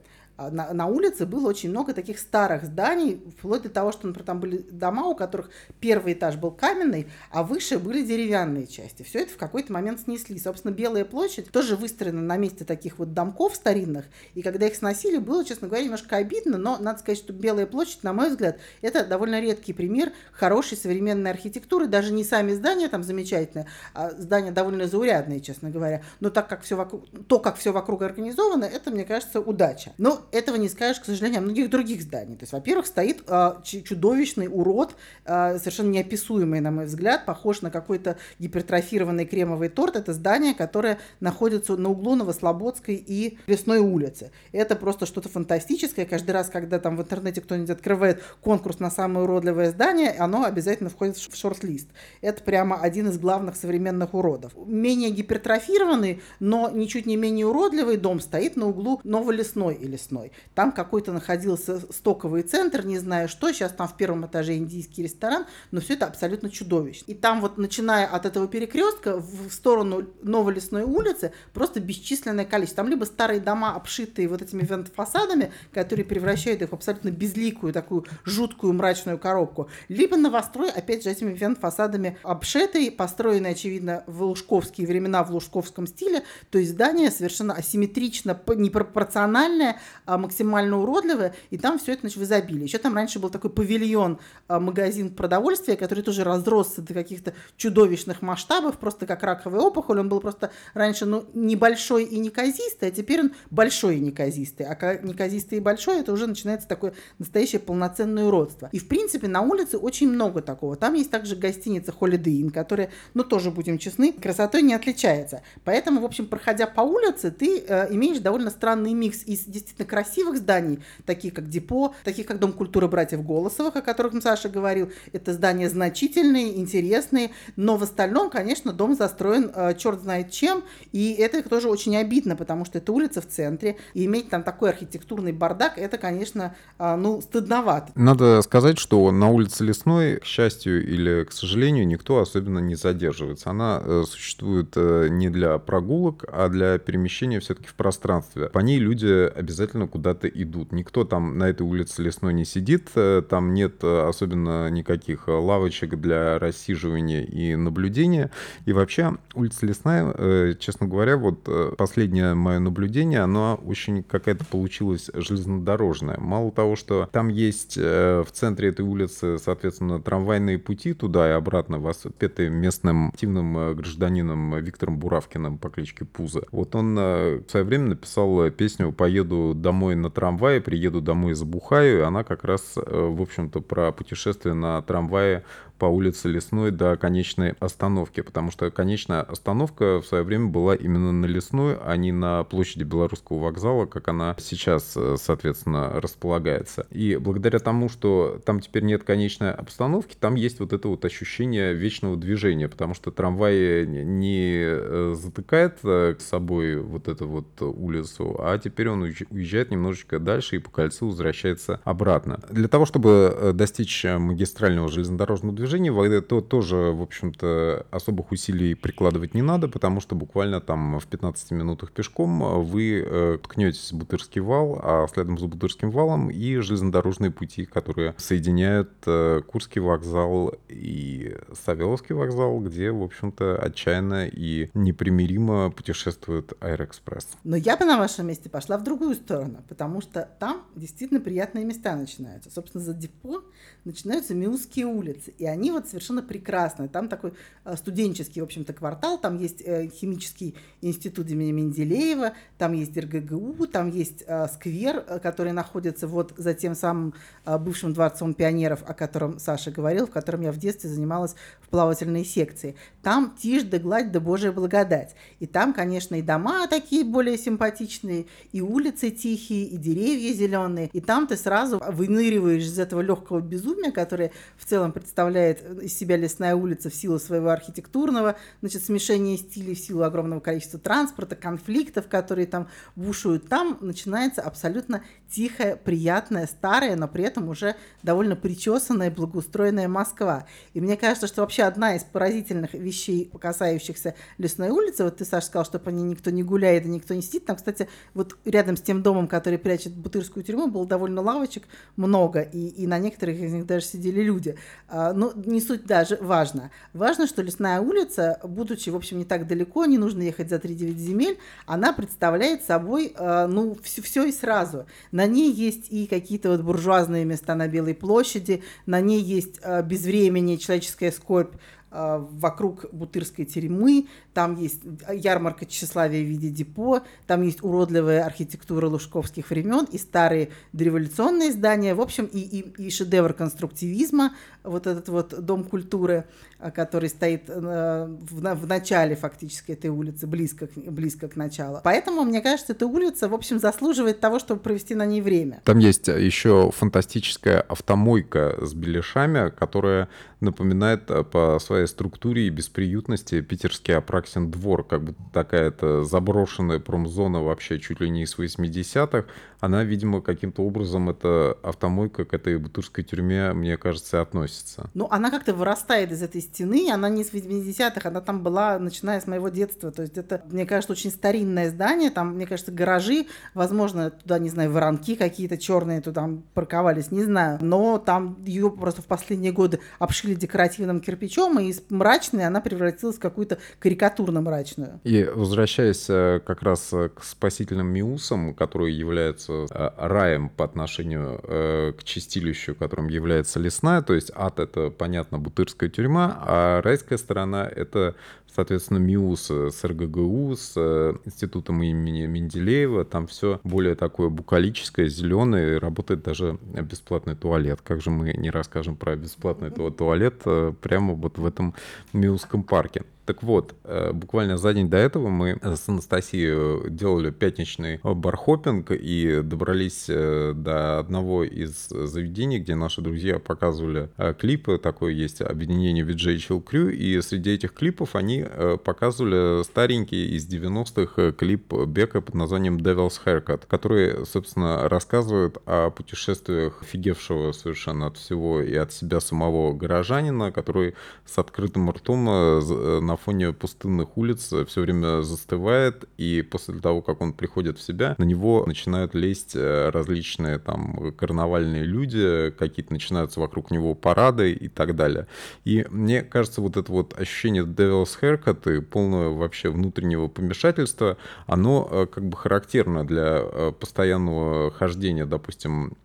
на, 0.49 0.73
на 0.73 0.87
улице 0.87 1.27
было 1.27 1.49
очень 1.49 1.71
много 1.71 1.93
таких 1.93 2.19
старых 2.19 2.65
зданий, 2.65 3.21
вплоть 3.37 3.63
до 3.63 3.69
того, 3.69 3.93
что, 3.93 4.07
например, 4.07 4.27
там 4.27 4.41
были 4.41 4.59
дома, 4.59 5.07
у 5.09 5.15
которых 5.15 5.51
первый 5.81 6.15
этаж 6.15 6.37
был 6.37 6.51
каменный, 6.51 7.09
а 7.31 7.43
выше 7.43 7.79
были 7.79 8.03
деревянные 8.03 8.67
части. 8.67 9.03
Все 9.03 9.21
это 9.21 9.33
в 9.33 9.37
какой-то 9.37 9.73
момент 9.73 10.01
снесли. 10.01 10.39
Собственно, 10.39 10.73
Белая 10.73 11.05
площадь 11.05 11.51
тоже 11.51 11.77
выстроена 11.77 12.23
на 12.23 12.37
месте 12.37 12.65
таких 12.65 12.99
вот 12.99 13.13
домков 13.13 13.55
старинных, 13.55 14.07
и 14.35 14.43
когда 14.43 14.67
их 14.67 14.75
сносили, 14.75 15.19
было, 15.19 15.45
честно 15.45 15.69
говоря, 15.69 15.85
немножко 15.85 16.17
обидно, 16.17 16.57
но 16.57 16.79
надо 16.79 17.01
сказать, 17.01 17.19
что 17.19 17.33
Белая 17.33 17.67
площадь, 17.67 18.03
на 18.03 18.13
мой 18.13 18.31
взгляд, 18.31 18.59
это 18.81 19.05
довольно 19.05 19.41
редкий 19.41 19.73
пример 19.73 20.13
хорошей 20.33 20.79
современной 20.79 21.31
архитектуры, 21.31 21.87
даже 21.87 22.13
не 22.13 22.25
сами 22.25 22.53
здания 22.53 22.89
там 22.89 23.03
замечательные, 23.03 23.67
а 23.95 24.11
здания 24.11 24.53
довольно 24.53 24.87
заурядные, 24.87 25.41
честно 25.41 25.71
говоря, 25.71 26.03
но 26.21 26.31
так 26.31 26.49
как 26.49 26.63
все 26.63 26.77
вокруг, 26.77 27.05
то, 27.27 27.39
как 27.39 27.57
все 27.57 27.73
вокруг 27.73 28.03
организовано, 28.03 28.65
это, 28.65 28.91
мне 28.91 29.05
кажется, 29.05 29.41
удача. 29.41 29.93
Но 29.99 30.23
этого 30.33 30.57
не 30.57 30.69
скажешь, 30.69 31.01
к 31.01 31.05
сожалению, 31.05 31.39
о 31.39 31.43
многих 31.43 31.71
других 31.71 32.03
зданиях. 32.03 32.39
То 32.39 32.43
есть, 32.45 32.53
во-первых, 32.53 32.87
стоит 32.87 33.23
э, 33.27 33.53
чудовищный 33.63 34.49
урод, 34.49 34.95
э, 35.25 35.59
совершенно 35.59 35.91
неописуемый, 35.91 36.61
на 36.61 36.71
мой 36.71 36.87
взгляд, 36.87 37.25
похож 37.25 37.63
на 37.63 37.71
какой-то 37.71 38.17
гипертрофированный 38.39 39.27
кремовый 39.27 39.69
торт. 39.69 39.97
Это 39.97 40.13
здание, 40.13 40.55
которое 40.55 40.99
находится 41.21 41.77
на 41.77 41.91
углу 41.91 42.15
Новослободской 42.15 42.95
и 42.95 43.39
Лесной 43.47 43.79
улицы. 43.79 44.31
Это 44.53 44.77
просто 44.77 45.07
что-то 45.07 45.29
фантастическое. 45.29 46.05
Каждый 46.05 46.33
раз, 46.33 46.49
когда 46.49 46.79
там 46.79 46.97
в 46.97 47.03
интернете 47.03 47.41
кто-нибудь 47.41 47.71
открывает 47.71 48.23
конкурс 48.41 48.79
на 48.79 48.91
самое 48.91 49.25
уродливое 49.25 49.71
здание, 49.71 50.11
оно 50.13 50.45
обязательно 50.45 50.91
входит 50.91 51.17
в 51.17 51.37
шорт-лист. 51.37 51.89
Это 52.21 52.43
прямо 52.43 52.81
один 52.81 53.09
из 53.09 53.19
главных 53.19 53.57
современных 53.57 54.15
уродов. 54.15 54.53
Менее 54.67 55.11
гипертрофированный, 55.11 56.23
но 56.39 56.71
ничуть 56.71 57.07
не 57.07 57.17
менее 57.17 57.47
уродливый 57.47 57.97
дом 57.97 58.21
стоит 58.21 58.57
на 58.57 58.69
углу 58.69 59.01
Новолесной 59.05 59.75
и 59.75 59.87
Лесной 59.87 60.10
Лесной. 60.11 60.33
Там 60.55 60.73
какой-то 60.73 61.13
находился 61.13 61.81
стоковый 61.93 62.43
центр, 62.43 62.85
не 62.85 62.99
знаю 62.99 63.29
что, 63.29 63.53
сейчас 63.53 63.73
там 63.73 63.89
в 63.89 63.97
первом 63.97 64.27
этаже 64.27 64.57
индийский 64.57 65.03
ресторан, 65.03 65.47
но 65.71 65.81
все 65.81 65.95
это 65.95 66.07
абсолютно 66.07 66.51
чудовищно. 66.51 67.11
И 67.11 67.15
там 67.15 67.41
вот, 67.41 67.59
начиная 67.59 68.07
от 68.07 68.27
этого 68.27 68.49
перекрестка, 68.49 69.19
в 69.19 69.51
сторону 69.51 70.07
Новой 70.23 70.55
Лесной 70.55 70.83
улицы, 70.83 71.33
просто 71.53 71.81
бесчисленное 71.81 72.45
количество. 72.45 72.83
Там 72.83 72.91
либо 72.91 73.05
старые 73.05 73.41
дома, 73.41 73.75
обшитые 73.75 74.29
вот 74.29 74.43
этими 74.43 74.63
вент-фасадами, 74.63 75.53
которые 75.73 76.05
превращают 76.05 76.63
их 76.63 76.71
в 76.71 76.75
абсолютно 76.75 77.11
безликую, 77.11 77.73
такую 77.73 78.07
жуткую 78.25 78.73
мрачную 78.73 79.19
коробку, 79.19 79.69
либо 79.89 80.17
новострой, 80.17 80.71
опять 80.71 81.05
же, 81.05 81.11
этими 81.11 81.33
вент-фасадами 81.33 82.19
обшитый, 82.23 82.91
построенный, 82.91 83.51
очевидно, 83.51 84.05
в 84.07 84.23
лужковские 84.23 84.87
времена 84.87 85.23
в 85.25 85.31
лужковском 85.31 85.87
стиле, 85.87 86.23
то 86.51 86.59
есть 86.59 86.73
здание 86.73 87.11
совершенно 87.11 87.55
асимметрично, 87.55 88.41
непропорциональное, 88.47 89.81
максимально 90.19 90.79
уродливое, 90.79 91.35
и 91.51 91.59
там 91.59 91.79
все 91.79 91.93
это 91.93 92.03
значит, 92.03 92.19
в 92.19 92.23
изобилии. 92.23 92.65
Еще 92.65 92.79
там 92.79 92.95
раньше 92.95 93.19
был 93.19 93.31
такой 93.31 93.51
павильон, 93.51 94.19
а, 94.49 94.61
магазин 94.61 95.15
продовольствия, 95.15 95.77
который 95.77 96.03
тоже 96.03 96.25
разросся 96.25 96.83
до 96.83 96.95
каких-то 96.95 97.35
чудовищных 97.57 98.23
масштабов, 98.23 98.79
просто 98.79 99.07
как 99.07 99.23
раковая 99.23 99.61
опухоль. 99.61 100.01
Он 100.01 100.09
был 100.09 100.21
просто 100.21 100.51
раньше 100.75 101.07
ну, 101.07 101.25
небольшой 101.35 102.05
и 102.05 102.19
неказистый, 102.19 102.89
а 102.89 102.91
теперь 102.91 103.21
он 103.21 103.33
большой 103.51 103.97
и 103.97 104.01
неказистый. 104.01 104.67
А 104.67 104.99
неказистый 105.03 105.59
и 105.59 105.61
большой, 105.61 106.01
это 106.01 106.13
уже 106.13 106.27
начинается 106.27 106.69
такое 106.69 106.95
настоящее 107.19 107.61
полноценное 107.61 108.25
уродство. 108.25 108.69
И, 108.73 108.79
в 108.79 108.89
принципе, 108.89 109.29
на 109.29 109.41
улице 109.43 109.79
очень 109.79 110.09
много 110.09 110.43
такого. 110.43 110.77
Там 110.77 110.95
есть 110.95 111.11
также 111.11 111.37
гостиница 111.37 111.93
Holiday 111.99 112.41
Inn, 112.41 112.51
которая, 112.51 112.91
ну, 113.15 113.25
тоже, 113.25 113.51
будем 113.51 113.79
честны, 113.79 114.13
красотой 114.13 114.63
не 114.63 114.75
отличается. 114.75 115.43
Поэтому, 115.65 116.01
в 116.01 116.05
общем, 116.05 116.27
проходя 116.27 116.67
по 116.67 116.81
улице, 116.81 117.31
ты 117.31 117.65
э, 117.67 117.93
имеешь 117.95 118.19
довольно 118.19 118.51
странный 118.51 118.93
микс 118.93 119.23
из 119.25 119.45
действительно 119.45 119.87
красивых 119.87 120.00
зданий, 120.05 120.81
таких 121.07 121.35
как 121.35 121.49
Депо, 121.49 121.95
таких 122.05 122.27
как 122.27 122.39
Дом 122.39 122.53
культуры 122.53 122.89
братьев 122.89 123.25
Голосовых, 123.25 123.77
о 123.77 123.83
которых 123.83 124.11
Саша 124.23 124.49
говорил. 124.49 124.91
Это 125.13 125.33
здания 125.33 125.69
значительные, 125.69 126.59
интересные, 126.59 127.31
но 127.57 127.77
в 127.77 127.83
остальном, 127.83 128.31
конечно, 128.31 128.73
дом 128.73 128.95
застроен 128.95 129.51
э, 129.55 129.75
черт 129.77 130.01
знает 130.01 130.31
чем, 130.31 130.63
и 130.93 131.13
это 131.13 131.43
тоже 131.49 131.69
очень 131.69 131.97
обидно, 131.97 132.37
потому 132.37 132.65
что 132.65 132.79
это 132.79 132.93
улица 132.93 133.21
в 133.21 133.27
центре, 133.27 133.77
и 133.95 134.07
иметь 134.07 134.29
там 134.29 134.43
такой 134.43 134.71
архитектурный 134.71 135.33
бардак, 135.33 135.79
это, 135.79 135.99
конечно, 135.99 136.55
э, 136.79 136.97
ну, 136.97 137.21
стыдновато. 137.21 137.93
Надо 137.95 138.43
сказать, 138.43 138.79
что 138.79 139.11
на 139.11 139.29
улице 139.31 139.65
Лесной, 139.65 140.17
к 140.17 140.25
счастью 140.25 140.87
или 140.87 141.25
к 141.25 141.33
сожалению, 141.33 141.87
никто 141.87 142.19
особенно 142.19 142.59
не 142.59 142.75
задерживается. 142.75 143.51
Она 143.51 143.81
э, 143.83 144.05
существует 144.09 144.73
э, 144.77 145.09
не 145.11 145.31
для 145.31 145.59
прогулок, 145.59 146.25
а 146.29 146.49
для 146.49 146.79
перемещения 146.79 147.41
все-таки 147.41 147.69
в 147.69 147.75
пространстве. 147.75 148.49
По 148.49 148.61
ней 148.61 148.79
люди 148.79 149.31
обязательно 149.35 149.80
куда-то 149.87 150.29
идут. 150.29 150.73
Никто 150.73 151.05
там 151.05 151.39
на 151.39 151.45
этой 151.45 151.63
улице 151.63 152.03
Лесной 152.03 152.33
не 152.33 152.45
сидит, 152.45 152.91
э, 152.95 153.23
там 153.29 153.55
нет 153.55 153.83
э, 153.83 154.09
особенно 154.09 154.69
никаких 154.71 155.29
э, 155.29 155.33
лавочек 155.33 155.99
для 156.01 156.39
рассиживания 156.39 157.23
и 157.23 157.57
наблюдения. 157.57 158.31
И 158.67 158.73
вообще 158.73 159.17
улица 159.35 159.67
Лесная, 159.67 160.55
честно 160.55 160.87
говоря, 160.87 161.17
вот 161.17 161.49
последнее 161.77 162.35
мое 162.35 162.59
наблюдение, 162.59 163.21
оно 163.21 163.61
очень 163.65 164.03
какая-то 164.03 164.45
получилась 164.45 165.11
железнодорожная. 165.15 166.19
Мало 166.19 166.51
того, 166.53 166.77
что 166.77 167.09
там 167.13 167.29
есть 167.29 167.77
в 167.77 168.27
центре 168.33 168.69
этой 168.69 168.85
улицы, 168.85 169.39
соответственно, 169.39 170.01
трамвайные 170.01 170.59
пути 170.59 170.95
туда 170.95 171.29
и 171.29 171.33
обратно, 171.33 171.79
воспетые 171.79 172.51
местным 172.51 173.09
активным 173.09 173.75
гражданином 173.77 174.57
Виктором 174.59 174.99
Буравкиным 174.99 175.59
по 175.59 175.71
кличке 175.71 176.05
Пуза. 176.05 176.43
Вот 176.53 176.75
он 176.75 176.95
в 176.95 177.45
свое 177.49 177.65
время 177.65 177.87
написал 177.87 178.51
песню 178.51 178.93
«Поеду 178.93 179.55
домой 179.71 179.95
на 179.95 180.11
трамвае, 180.11 180.61
приеду 180.61 181.01
домой 181.01 181.35
забухаю», 181.35 181.99
и 181.99 182.03
она 182.03 182.25
как 182.25 182.45
раз, 182.45 182.77
в 182.77 183.23
общем-то, 183.23 183.61
про 183.61 183.93
путешествие 183.93 184.55
на 184.55 184.83
трамвае 184.83 185.45
по 185.81 185.87
улице 185.87 186.29
Лесной 186.29 186.71
до 186.71 186.97
конечной 186.97 187.55
остановки, 187.59 188.21
потому 188.21 188.51
что 188.51 188.71
конечная 188.71 189.23
остановка 189.23 190.03
в 190.03 190.07
свое 190.07 190.23
время 190.23 190.49
была 190.49 190.77
именно 190.77 191.11
на 191.11 191.25
Лесной, 191.25 191.75
а 191.83 191.97
не 191.97 192.13
на 192.13 192.45
площади 192.45 192.85
Белорусского 192.85 193.39
вокзала, 193.39 193.87
как 193.87 194.09
она 194.09 194.37
сейчас, 194.39 194.93
э, 194.95 195.17
соответственно, 195.19 195.99
располагается. 195.99 196.87
И 196.91 197.17
благодаря 197.17 197.59
тому, 197.61 197.89
что 197.89 198.39
там 198.45 198.61
теперь 198.61 198.83
нет 198.85 199.05
конечной 199.05 199.53
остановки, 199.53 200.15
там 200.21 200.35
есть 200.35 200.61
вот 200.61 200.75
это 200.75 200.87
вот 200.87 201.03
ощущение 201.07 201.73
вечного 201.73 202.15
движения, 202.19 202.69
потому 202.69 202.93
что 202.93 203.11
трамвай 203.11 203.87
не 203.87 204.63
э, 204.63 205.15
затыкает 205.17 205.79
э, 205.83 206.15
с 206.19 206.25
собой 206.25 206.77
вот 206.77 207.09
эту 207.09 207.27
вот 207.27 207.47
улицу, 207.63 208.37
а 208.39 208.59
теперь 208.59 208.91
он 208.91 209.01
уезжает 209.01 209.71
немножечко 209.71 210.19
дальше 210.19 210.57
и 210.57 210.59
по 210.59 210.71
кольцу 210.71 211.07
возвращается 211.07 211.81
обратно. 211.85 212.39
Для 212.51 212.69
того, 212.69 212.85
чтобы 212.85 213.53
достичь 213.55 214.05
магистрального 214.05 214.89
железнодорожного 214.89 215.57
движения, 215.57 215.70
движений, 215.71 216.21
то 216.21 216.41
тоже, 216.41 216.77
в 216.77 217.03
общем-то, 217.03 217.87
особых 217.91 218.33
усилий 218.33 218.75
прикладывать 218.75 219.35
не 219.35 219.43
надо, 219.43 219.69
потому 219.69 220.01
что 220.01 220.15
буквально 220.15 220.61
там 220.61 220.99
в 220.99 221.07
15 221.07 221.51
минутах 221.53 221.93
пешком 221.93 222.65
вы 222.65 223.05
э, 223.07 223.39
ткнетесь 223.43 223.93
в 223.93 223.97
Бутырский 223.97 224.41
вал, 224.41 224.81
а 224.83 225.07
следом 225.13 225.39
за 225.39 225.47
Бутырским 225.47 225.91
валом 225.91 226.31
и 226.31 226.57
железнодорожные 226.57 227.31
пути, 227.31 227.65
которые 227.65 228.15
соединяют 228.19 228.91
э, 229.07 229.43
Курский 229.47 229.81
вокзал 229.81 230.55
и 230.69 231.37
Савеловский 231.65 232.15
вокзал, 232.15 232.59
где, 232.61 232.91
в 232.91 233.03
общем-то, 233.03 233.57
отчаянно 233.57 234.27
и 234.27 234.71
непримиримо 234.75 235.71
путешествует 235.71 236.53
Аэроэкспресс. 236.61 237.29
Но 237.45 237.57
я 237.57 237.77
бы 237.77 237.85
на 237.85 237.99
вашем 237.99 238.27
месте 238.27 238.49
пошла 238.49 238.79
в 238.79 238.85
другую 238.85 239.15
сторону, 239.15 239.63
потому 239.69 240.01
что 240.01 240.29
там 240.39 240.63
действительно 240.75 241.21
приятные 241.21 241.65
места 241.65 241.95
начинаются. 241.95 242.51
Собственно, 242.51 242.83
за 242.83 242.95
депо 242.95 243.43
начинаются 243.85 244.35
Миусские 244.35 244.87
улицы, 244.87 245.33
и 245.39 245.47
они 245.47 245.71
вот 245.71 245.89
совершенно 245.89 246.23
прекрасные. 246.23 246.89
Там 246.89 247.09
такой 247.09 247.33
э, 247.65 247.77
студенческий, 247.77 248.41
в 248.41 248.45
общем-то, 248.45 248.73
квартал, 248.73 249.19
там 249.19 249.39
есть 249.39 249.63
э, 249.65 249.89
химический 249.89 250.55
институт 250.81 251.31
имени 251.31 251.53
Менделеева, 251.53 252.33
там 252.59 252.73
есть 252.73 252.97
РГГУ, 252.97 253.67
там 253.67 253.91
есть 253.91 254.25
э, 254.27 254.47
сквер, 254.49 255.03
который 255.23 255.53
находится 255.53 256.07
вот 256.07 256.35
за 256.37 256.55
тем 256.55 256.75
самым 256.75 257.15
бывшим 257.45 257.93
дворцом 257.93 258.35
пионеров, 258.35 258.83
о 258.87 258.95
котором 258.95 259.39
Саша 259.39 259.71
говорил, 259.71 260.07
в 260.07 260.11
котором 260.11 260.43
я 260.43 260.53
в 260.53 260.59
детстве 260.59 260.91
занималась 260.91 261.35
в 261.61 261.69
плавательной 261.69 262.25
секции. 262.25 262.77
Там 263.03 263.35
тишь 263.41 263.63
да 263.63 263.79
гладь 263.79 264.13
да 264.13 264.21
божья 264.21 264.53
благодать. 264.53 265.15
И 265.39 265.47
там, 265.47 265.73
конечно, 265.73 266.15
и 266.15 266.23
дома 266.23 266.67
такие 266.69 267.05
более 267.05 267.39
симпатичные, 267.39 268.27
и 268.53 268.61
улицы 268.61 269.11
тихие, 269.11 269.65
и 269.65 269.77
деревья 269.77 270.33
зеленые. 270.33 270.91
И 270.93 271.01
там 271.01 271.27
ты 271.27 271.37
сразу 271.37 271.81
выныриваешь 271.87 272.65
из 272.65 272.79
этого 272.79 273.01
легкого 273.01 273.41
безумия, 273.41 273.70
которое 273.93 274.33
в 274.57 274.67
целом 274.67 274.93
представляет 274.93 275.63
из 275.83 275.97
себя 275.97 276.17
лесная 276.17 276.55
улица 276.55 276.91
в 276.91 276.95
силу 276.95 277.19
своего 277.19 277.51
архитектурного, 277.51 278.37
значит, 278.61 278.85
смешения 278.85 279.37
стилей, 279.37 279.75
в 279.75 279.79
силу 279.79 280.03
огромного 280.03 280.41
количества 280.41 280.79
транспорта, 280.79 281.37
конфликтов, 281.37 282.09
которые 282.09 282.47
там 282.47 282.69
бушуют. 282.97 283.49
Там 283.49 283.79
начинается 283.81 284.43
абсолютно 284.43 285.03
тихая, 285.31 285.77
приятная, 285.77 286.47
старая, 286.47 286.97
но 286.97 287.09
при 287.09 287.25
этом 287.25 287.49
уже 287.49 287.77
довольно 288.03 288.37
причесанная, 288.37 289.11
благоустроенная 289.11 289.89
Москва. 289.89 290.47
И 290.75 290.81
мне 290.81 290.97
кажется, 290.97 291.27
что 291.27 291.43
вообще 291.43 291.63
одна 291.63 291.97
из 291.97 292.05
поразительных 292.05 292.75
вещей, 292.75 293.31
касающихся 293.41 294.15
лесной 294.39 294.71
улицы, 294.71 295.05
вот 295.05 295.19
ты, 295.19 295.25
Саша, 295.25 295.47
сказал, 295.47 295.65
что 295.65 295.79
по 295.79 295.91
ней 295.91 296.03
никто 296.03 296.31
не 296.31 296.43
гуляет 296.43 296.85
и 296.85 296.89
никто 296.89 297.15
не 297.15 297.23
сидит. 297.23 297.47
Там, 297.47 297.57
кстати, 297.57 297.89
вот 298.15 298.37
рядом 298.45 298.77
с 298.77 298.83
тем 298.83 299.03
домом, 299.03 299.29
который 299.29 299.59
прячет 299.59 299.95
Бутырскую 299.95 300.45
тюрьму, 300.45 300.67
было 300.69 300.87
довольно 300.87 301.21
лавочек 301.21 301.65
много, 301.97 302.41
и, 302.41 302.69
и 302.69 302.87
на 302.87 302.99
некоторых 302.99 303.37
из 303.37 303.53
них 303.53 303.60
даже 303.67 303.87
сидели 303.87 304.23
люди. 304.23 304.57
А, 304.89 305.13
но 305.13 305.33
не 305.35 305.61
суть 305.61 305.87
даже 305.87 306.19
важно. 306.21 306.71
Важно, 306.93 307.27
что 307.27 307.43
лесная 307.43 307.81
улица, 307.81 308.39
будучи, 308.43 308.91
в 308.91 308.97
общем, 308.97 309.19
не 309.19 309.25
так 309.25 309.47
далеко, 309.47 309.85
не 309.87 309.99
нужно 309.99 310.23
ехать 310.23 310.49
за 310.49 310.57
3-9 310.57 310.97
земель, 310.97 311.39
она 311.67 311.93
представляет 311.93 312.65
собой, 312.65 313.15
а, 313.17 313.47
ну, 313.47 313.77
все, 313.83 314.03
все 314.03 314.25
и 314.25 314.33
сразу. 314.33 314.87
На 315.13 315.27
ней 315.27 315.53
есть 315.53 315.91
и 315.91 316.07
какие-то 316.07 316.51
вот 316.51 316.61
буржуазные 316.63 317.25
места 317.25 317.55
на 317.55 317.69
Белой 317.69 317.95
площади, 317.95 318.63
на 318.87 319.01
ней 319.01 319.21
есть 319.21 319.61
а, 319.63 319.83
безвременье, 319.83 320.59
человеческая 320.59 321.13
скорбь, 321.13 321.55
вокруг 321.91 322.87
Бутырской 322.93 323.45
тюрьмы, 323.45 324.07
там 324.33 324.57
есть 324.57 324.83
ярмарка 325.13 325.67
тщеславия 325.67 326.23
в 326.23 326.29
виде 326.29 326.49
депо, 326.49 327.03
там 327.27 327.43
есть 327.43 327.63
уродливая 327.63 328.25
архитектура 328.25 328.87
лужковских 328.87 329.51
времен 329.51 329.87
и 329.91 329.99
старые 329.99 330.51
дореволюционные 330.73 331.53
здания, 331.53 331.95
в 331.95 332.01
общем, 332.01 332.27
и, 332.27 332.39
и, 332.39 332.87
и 332.87 332.91
шедевр 332.91 333.33
конструктивизма, 333.33 334.35
вот 334.63 334.87
этот 334.87 335.09
вот 335.09 335.45
дом 335.45 335.65
культуры, 335.65 336.27
а, 336.59 336.71
который 336.71 337.09
стоит 337.09 337.45
э, 337.49 338.17
в, 338.31 338.41
в 338.41 338.67
начале 338.67 339.17
фактически 339.17 339.73
этой 339.73 339.91
улицы, 339.91 340.27
близко, 340.27 340.69
близко 340.77 341.29
к 341.29 341.37
началу. 341.37 341.81
Поэтому, 341.83 342.23
мне 342.25 342.41
кажется, 342.41 342.73
эта 342.73 342.87
улица, 342.87 343.29
в 343.29 343.35
общем, 343.35 343.59
заслуживает 343.59 344.21
того, 344.21 344.39
чтобы 344.39 344.61
провести 344.61 344.95
на 344.95 345.07
ней 345.07 345.23
время. 345.23 345.63
Там 345.65 345.79
есть 345.79 346.09
еще 346.09 346.71
фантастическая 346.77 347.63
автомойка 347.63 348.59
с 348.61 348.75
беляшами, 348.75 349.51
которая 349.51 350.09
напоминает 350.41 351.11
э, 351.11 351.23
по 351.23 351.59
своей 351.61 351.87
структуре 351.87 352.47
и 352.47 352.51
бесприютности 352.51 353.41
питерский 353.41 353.95
Апраксин 353.97 354.51
двор, 354.51 354.85
как 354.85 355.03
бы 355.03 355.15
такая-то 355.33 356.05
заброшенная 356.05 356.79
промзона 356.79 357.43
вообще 357.43 357.79
чуть 357.79 358.01
ли 358.01 358.11
не 358.11 358.23
из 358.23 358.39
80-х, 358.39 359.27
она, 359.61 359.85
видимо, 359.85 360.23
каким-то 360.23 360.63
образом, 360.63 361.11
эта 361.11 361.57
автомойка 361.63 362.25
к 362.25 362.33
этой 362.33 362.57
бутырской 362.57 363.05
тюрьме, 363.05 363.53
мне 363.53 363.77
кажется, 363.77 364.21
относится. 364.23 364.91
Ну, 364.95 365.07
она 365.11 365.31
как-то 365.31 365.55
вырастает 365.55 366.13
из 366.13 366.23
этой 366.23 366.41
стены, 366.41 366.91
она 366.91 367.09
не 367.09 367.25
с 367.25 367.33
80-х, 367.33 368.09
она 368.09 368.21
там 368.21 368.43
была, 368.43 368.79
начиная 368.79 369.21
с 369.21 369.27
моего 369.27 369.51
детства, 369.51 369.91
то 369.91 370.03
есть 370.03 370.17
это, 370.17 370.43
мне 370.51 370.65
кажется, 370.65 370.93
очень 370.93 371.11
старинное 371.11 371.71
здание, 371.71 372.11
там, 372.11 372.35
мне 372.35 372.47
кажется, 372.47 372.73
гаражи, 372.73 373.27
возможно, 373.53 374.11
туда, 374.11 374.39
не 374.39 374.49
знаю, 374.49 374.73
воронки 374.73 375.15
какие-то 375.15 375.59
черные 375.59 376.01
туда 376.01 376.29
парковались, 376.55 377.11
не 377.11 377.23
знаю, 377.23 377.59
но 377.61 377.99
там 377.99 378.43
ее 378.45 378.71
просто 378.71 379.03
в 379.03 379.07
последние 379.07 379.53
годы 379.53 379.81
обшили 379.99 380.30
декоративным 380.39 381.01
кирпичом, 381.01 381.59
и 381.59 381.69
из 381.69 381.83
мрачной 381.91 382.47
она 382.47 382.61
превратилась 382.61 383.17
в 383.17 383.21
какую-то 383.21 383.59
карикатурно 383.79 384.41
мрачную. 384.41 385.01
И 385.05 385.25
возвращаясь 385.25 386.07
э, 386.09 386.41
как 386.45 386.63
раз 386.63 386.91
э, 386.93 387.09
к 387.09 387.23
спасительным 387.23 387.89
миусам, 387.89 388.55
которые 388.55 388.97
являются 388.97 389.67
э, 389.71 389.91
раем 389.97 390.49
по 390.49 390.65
отношению 390.65 391.41
к 391.41 392.05
чистилищу, 392.05 392.75
которым 392.75 393.09
является 393.09 393.59
лесная, 393.59 394.03
то 394.03 394.15
есть 394.15 394.31
ад— 394.35 394.59
это, 394.61 394.91
понятно, 394.91 395.39
бутырская 395.39 395.89
тюрьма, 395.89 396.39
а 396.47 396.83
райская 396.83 397.19
сторона— 397.19 397.69
это 397.75 398.15
соответственно, 398.55 398.99
МИУС 398.99 399.51
с 399.51 399.85
РГГУ, 399.85 400.57
с 400.57 400.77
институтом 401.25 401.83
имени 401.83 402.27
Менделеева. 402.27 403.05
Там 403.05 403.27
все 403.27 403.61
более 403.65 403.95
такое 403.95 404.29
букалическое, 404.29 405.07
зеленое, 405.07 405.79
работает 405.79 406.23
даже 406.23 406.59
бесплатный 406.61 407.37
туалет. 407.37 407.81
Как 407.83 408.01
же 408.01 408.11
мы 408.11 408.33
не 408.33 408.51
расскажем 408.51 408.97
про 408.97 409.17
бесплатный 409.17 409.71
туалет 409.71 410.01
э, 410.45 410.73
прямо 410.81 411.15
вот 411.15 411.39
в 411.39 411.47
этом 411.47 411.75
МИУСском 412.13 412.63
парке. 412.63 413.03
Так 413.31 413.45
вот, 413.45 413.77
э, 413.85 414.11
буквально 414.13 414.57
за 414.57 414.75
день 414.75 414.91
до 414.91 414.97
этого 414.97 415.29
мы 415.29 415.57
с 415.63 415.89
Анастасией 415.89 416.91
делали 416.91 417.31
пятничный 417.31 418.01
бархопинг 418.03 418.91
и 418.91 419.43
добрались 419.45 420.07
э, 420.09 420.53
до 420.53 420.99
одного 420.99 421.45
из 421.45 421.91
заведений, 421.91 422.59
где 422.59 422.75
наши 422.75 423.01
друзья 423.01 423.39
показывали 423.39 424.09
э, 424.17 424.35
клипы. 424.37 424.79
Такое 424.79 425.13
есть 425.13 425.43
объединение 425.43 426.05
VJ 426.05 426.39
Chill 426.39 426.65
Crew. 426.65 426.91
И 426.91 427.21
среди 427.21 427.53
этих 427.53 427.73
клипов 427.73 428.17
они 428.17 428.45
показывали 428.85 429.63
старенький 429.63 430.35
из 430.35 430.49
90-х 430.49 431.31
клип 431.31 431.73
Бека 431.87 432.23
под 432.23 432.35
названием 432.35 432.79
Devil's 432.79 433.21
Haircut, 433.25 433.63
который, 433.69 434.27
собственно, 434.27 434.89
рассказывает 434.89 435.59
о 435.67 435.91
путешествиях 435.91 436.83
офигевшего 436.83 437.53
совершенно 437.53 438.09
от 438.09 438.17
всего 438.17 438.61
и 438.61 438.75
от 438.75 438.93
себя 438.93 439.21
самого 439.21 439.73
горожанина, 439.73 440.51
который 440.51 440.95
с 441.25 441.39
открытым 441.39 441.93
ртом 441.93 442.25
на 442.25 443.20
фоне 443.21 443.53
пустынных 443.53 444.17
улиц 444.17 444.53
все 444.67 444.81
время 444.81 445.23
застывает, 445.23 446.09
и 446.17 446.43
после 446.43 446.79
того, 446.81 447.03
как 447.03 447.21
он 447.21 447.33
приходит 447.33 447.79
в 447.79 447.83
себя, 447.83 448.15
на 448.19 448.25
него 448.25 448.65
начинают 448.67 449.15
лезть 449.15 449.53
э, 449.55 449.91
различные 449.91 450.59
там 450.59 451.13
карнавальные 451.13 451.85
люди, 451.85 452.51
какие-то 452.59 452.93
начинаются 452.93 453.41
вокруг 453.41 453.71
него 453.71 453.95
парады 453.95 454.53
и 454.53 454.69
так 454.69 454.97
далее. 454.97 455.27
И 455.65 455.87
мне 455.91 456.23
кажется, 456.23 456.61
вот 456.61 456.77
это 456.77 456.91
вот 456.91 457.19
ощущение 457.19 457.65
Devil's 457.65 458.19
Haircut 458.21 458.77
и 458.77 458.81
полного 458.81 459.37
вообще 459.37 459.71
внутреннего 459.71 460.29
помешательства, 460.29 461.17
оно 461.47 461.89
э, 461.91 462.07
как 462.07 462.25
бы 462.25 462.37
характерно 462.37 463.07
для 463.07 463.41
э, 463.43 463.73
постоянного 463.79 464.71
хождения, 464.71 465.27
допустим, 465.27 465.97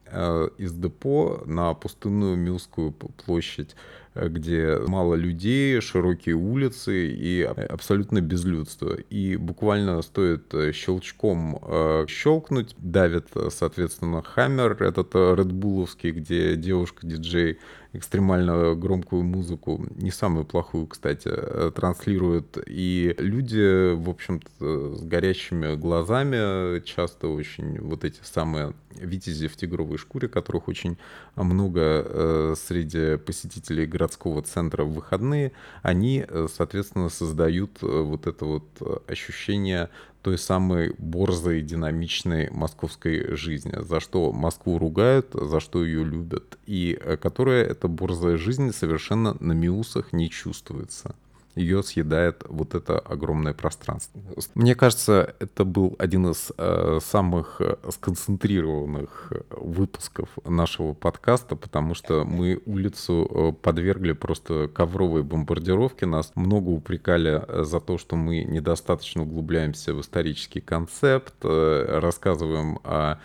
из 0.57 0.71
депо 0.71 1.43
на 1.45 1.73
пустынную 1.73 2.37
Милскую 2.37 2.91
площадь 2.91 3.75
где 4.15 4.77
мало 4.87 5.15
людей, 5.15 5.79
широкие 5.81 6.35
улицы 6.35 7.07
и 7.07 7.41
абсолютно 7.43 8.21
безлюдство. 8.21 8.95
И 9.09 9.35
буквально 9.35 10.01
стоит 10.01 10.53
э, 10.53 10.71
щелчком 10.71 11.59
э, 11.61 12.05
щелкнуть, 12.07 12.75
давит, 12.77 13.27
соответственно, 13.49 14.23
Хаммер, 14.23 14.81
этот 14.81 15.13
редбуловский, 15.13 16.11
где 16.11 16.55
девушка-диджей 16.55 17.59
экстремально 17.97 18.75
громкую 18.75 19.23
музыку, 19.23 19.85
не 19.95 20.11
самую 20.11 20.45
плохую, 20.45 20.87
кстати, 20.87 21.29
э, 21.31 21.71
транслируют. 21.75 22.57
И 22.67 23.15
люди, 23.17 23.93
в 23.93 24.09
общем-то, 24.09 24.95
с 24.95 25.01
горящими 25.03 25.75
глазами, 25.75 26.79
часто 26.81 27.27
очень 27.27 27.79
вот 27.79 28.03
эти 28.03 28.19
самые 28.23 28.73
витязи 28.91 29.47
в 29.47 29.55
тигровой 29.57 29.97
шкуре, 29.97 30.27
которых 30.27 30.67
очень 30.67 30.97
много 31.35 31.81
э, 31.81 32.55
среди 32.57 33.17
посетителей 33.17 33.85
городского 33.85 34.41
центра 34.41 34.83
в 34.83 34.93
выходные, 34.93 35.51
они, 35.81 36.25
э, 36.27 36.47
соответственно, 36.53 37.09
создают 37.09 37.81
вот 37.81 38.27
это 38.27 38.45
вот 38.45 38.65
ощущение 39.07 39.89
той 40.25 40.39
самой 40.39 40.95
борзой, 40.97 41.61
динамичной 41.61 42.49
московской 42.49 43.35
жизни, 43.35 43.73
за 43.79 43.99
что 43.99 44.31
Москву 44.31 44.79
ругают, 44.79 45.27
за 45.33 45.59
что 45.59 45.85
ее 45.85 46.03
любят, 46.03 46.57
и 46.65 46.97
э, 46.99 47.15
которая, 47.15 47.63
эта 47.63 47.87
борзая 47.87 48.37
жизнь, 48.37 48.71
совершенно 48.71 49.37
на 49.39 49.53
миусах 49.53 50.13
не 50.13 50.31
чувствуется 50.31 51.13
ее 51.55 51.83
съедает 51.83 52.43
вот 52.47 52.75
это 52.75 52.99
огромное 52.99 53.53
пространство. 53.53 54.21
Мне 54.55 54.75
кажется, 54.75 55.35
это 55.39 55.63
был 55.65 55.95
один 55.97 56.29
из 56.29 56.51
э, 56.57 56.99
самых 57.01 57.61
э, 57.61 57.77
сконцентрированных 57.89 59.31
э, 59.31 59.41
выпусков 59.51 60.29
нашего 60.45 60.93
подкаста, 60.93 61.55
потому 61.55 61.95
что 61.95 62.25
мы 62.25 62.61
улицу 62.65 63.29
э, 63.29 63.51
подвергли 63.61 64.11
просто 64.11 64.67
ковровой 64.67 65.23
бомбардировке. 65.23 66.05
Нас 66.05 66.31
много 66.35 66.69
упрекали 66.69 67.43
за 67.63 67.79
то, 67.79 67.97
что 67.97 68.15
мы 68.15 68.43
недостаточно 68.43 69.23
углубляемся 69.23 69.93
в 69.93 70.01
исторический 70.01 70.61
концепт, 70.61 71.35
э, 71.43 71.99
рассказываем 71.99 72.79
о 72.83 73.19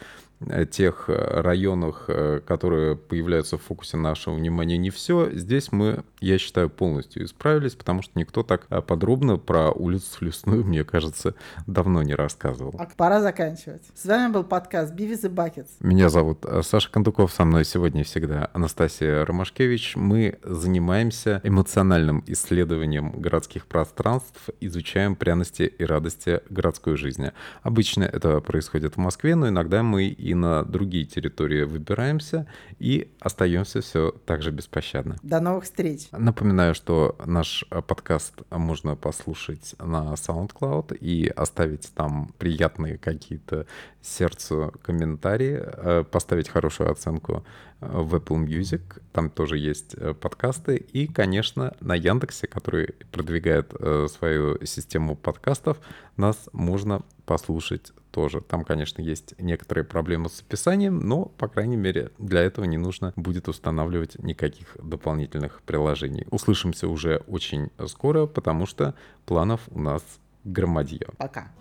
тех 0.71 1.05
э, 1.09 1.41
районах, 1.41 2.05
э, 2.09 2.41
которые 2.47 2.97
появляются 2.97 3.59
в 3.59 3.63
фокусе 3.63 3.97
нашего 3.97 4.35
внимания, 4.35 4.79
не 4.79 4.91
все. 4.91 5.31
Здесь 5.33 5.71
мы, 5.71 6.03
я 6.21 6.39
считаю, 6.39 6.71
полностью 6.71 7.25
исправились, 7.25 7.75
потому 7.75 8.03
что 8.03 8.19
никто 8.19 8.43
так 8.43 8.67
подробно 8.87 9.37
про 9.37 9.71
улицу 9.71 10.25
Лесную, 10.25 10.65
мне 10.67 10.85
кажется, 10.85 11.35
давно 11.67 12.03
не 12.03 12.15
рассказывал. 12.15 12.75
А 12.79 12.89
пора 12.97 13.21
заканчивать. 13.21 13.83
С 13.95 14.07
вами 14.07 14.33
был 14.33 14.45
подкаст 14.45 14.95
Бивис 14.95 15.25
и 15.25 15.29
Buckets. 15.29 15.69
Меня 15.81 16.09
зовут 16.09 16.45
Саша 16.63 16.91
Кондуков, 16.91 17.33
со 17.33 17.45
мной 17.45 17.65
сегодня 17.65 18.03
всегда 18.05 18.49
Анастасия 18.55 19.25
Ромашкевич. 19.25 19.97
Мы 19.97 20.39
занимаемся 20.43 21.41
эмоциональным 21.45 22.25
исследованием 22.27 23.13
городских 23.13 23.67
пространств, 23.67 24.49
изучаем 24.61 25.17
пряности 25.17 25.63
и 25.63 25.85
радости 25.85 26.41
городской 26.49 26.97
жизни. 26.97 27.33
Обычно 27.63 28.05
это 28.05 28.41
происходит 28.41 28.95
в 28.95 28.99
Москве, 28.99 29.35
но 29.35 29.49
иногда 29.49 29.83
мы 29.83 30.05
и 30.05 30.30
и 30.31 30.35
на 30.35 30.63
другие 30.63 31.05
территории 31.05 31.65
выбираемся 31.65 32.47
и 32.79 33.11
остаемся 33.19 33.81
все 33.81 34.13
так 34.27 34.43
же 34.43 34.53
беспощадно. 34.53 35.17
До 35.23 35.41
новых 35.41 35.65
встреч. 35.65 36.09
Напоминаю, 36.13 36.75
что 36.75 37.17
наш 37.27 37.65
э, 37.71 37.83
подкаст 37.83 38.35
можно 38.51 38.95
послушать 38.95 39.75
на 39.81 40.15
SoundCloud 40.15 40.97
и 40.99 41.27
оставить 41.27 41.93
там 41.95 42.33
приятные 42.39 42.97
какие-то 42.97 43.67
сердцу 44.03 44.73
комментарии, 44.83 45.59
э, 45.61 46.05
поставить 46.05 46.49
хорошую 46.49 46.93
оценку 46.93 47.45
в 47.81 48.15
Apple 48.15 48.47
Music, 48.47 48.83
там 49.13 49.31
тоже 49.31 49.59
есть 49.59 49.95
э, 49.95 50.15
подкасты, 50.15 50.77
и, 50.77 51.07
конечно, 51.07 51.75
на 51.81 51.95
Яндексе, 51.95 52.47
который 52.47 52.95
продвигает 53.11 53.75
э, 53.79 54.07
свою 54.09 54.65
систему 54.65 55.17
подкастов, 55.17 55.79
нас 56.17 56.49
можно 56.53 57.03
послушать 57.25 57.93
тоже. 58.11 58.41
Там, 58.41 58.65
конечно, 58.65 59.01
есть 59.03 59.35
некоторые 59.39 59.85
проблемы 59.85 60.29
с 60.29 60.41
описанием, 60.41 61.01
но, 61.01 61.27
по 61.27 61.49
крайней 61.49 61.77
мере, 61.77 62.11
для 62.19 62.41
этого 62.41 62.65
не 62.65 62.79
нужно 62.79 63.13
будет 63.17 63.49
устанавливать 63.49 64.19
никаких 64.19 64.77
дополнительных 64.83 65.63
приложений. 65.63 66.27
Услышимся 66.31 66.89
уже 66.89 67.23
очень 67.27 67.71
скоро, 67.87 68.27
потому 68.27 68.67
что 68.67 68.95
планов 69.27 69.61
у 69.71 69.81
нас 69.81 70.03
громадье. 70.45 71.09
Пока. 71.19 71.53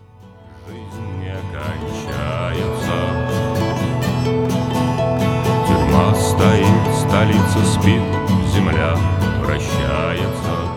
Жизнь 0.68 1.20
не 1.20 1.36
кончается 1.52 3.20
стоит, 6.20 6.96
столица 6.96 7.66
спит, 7.66 8.02
земля 8.54 8.96
прощается. 9.44 10.69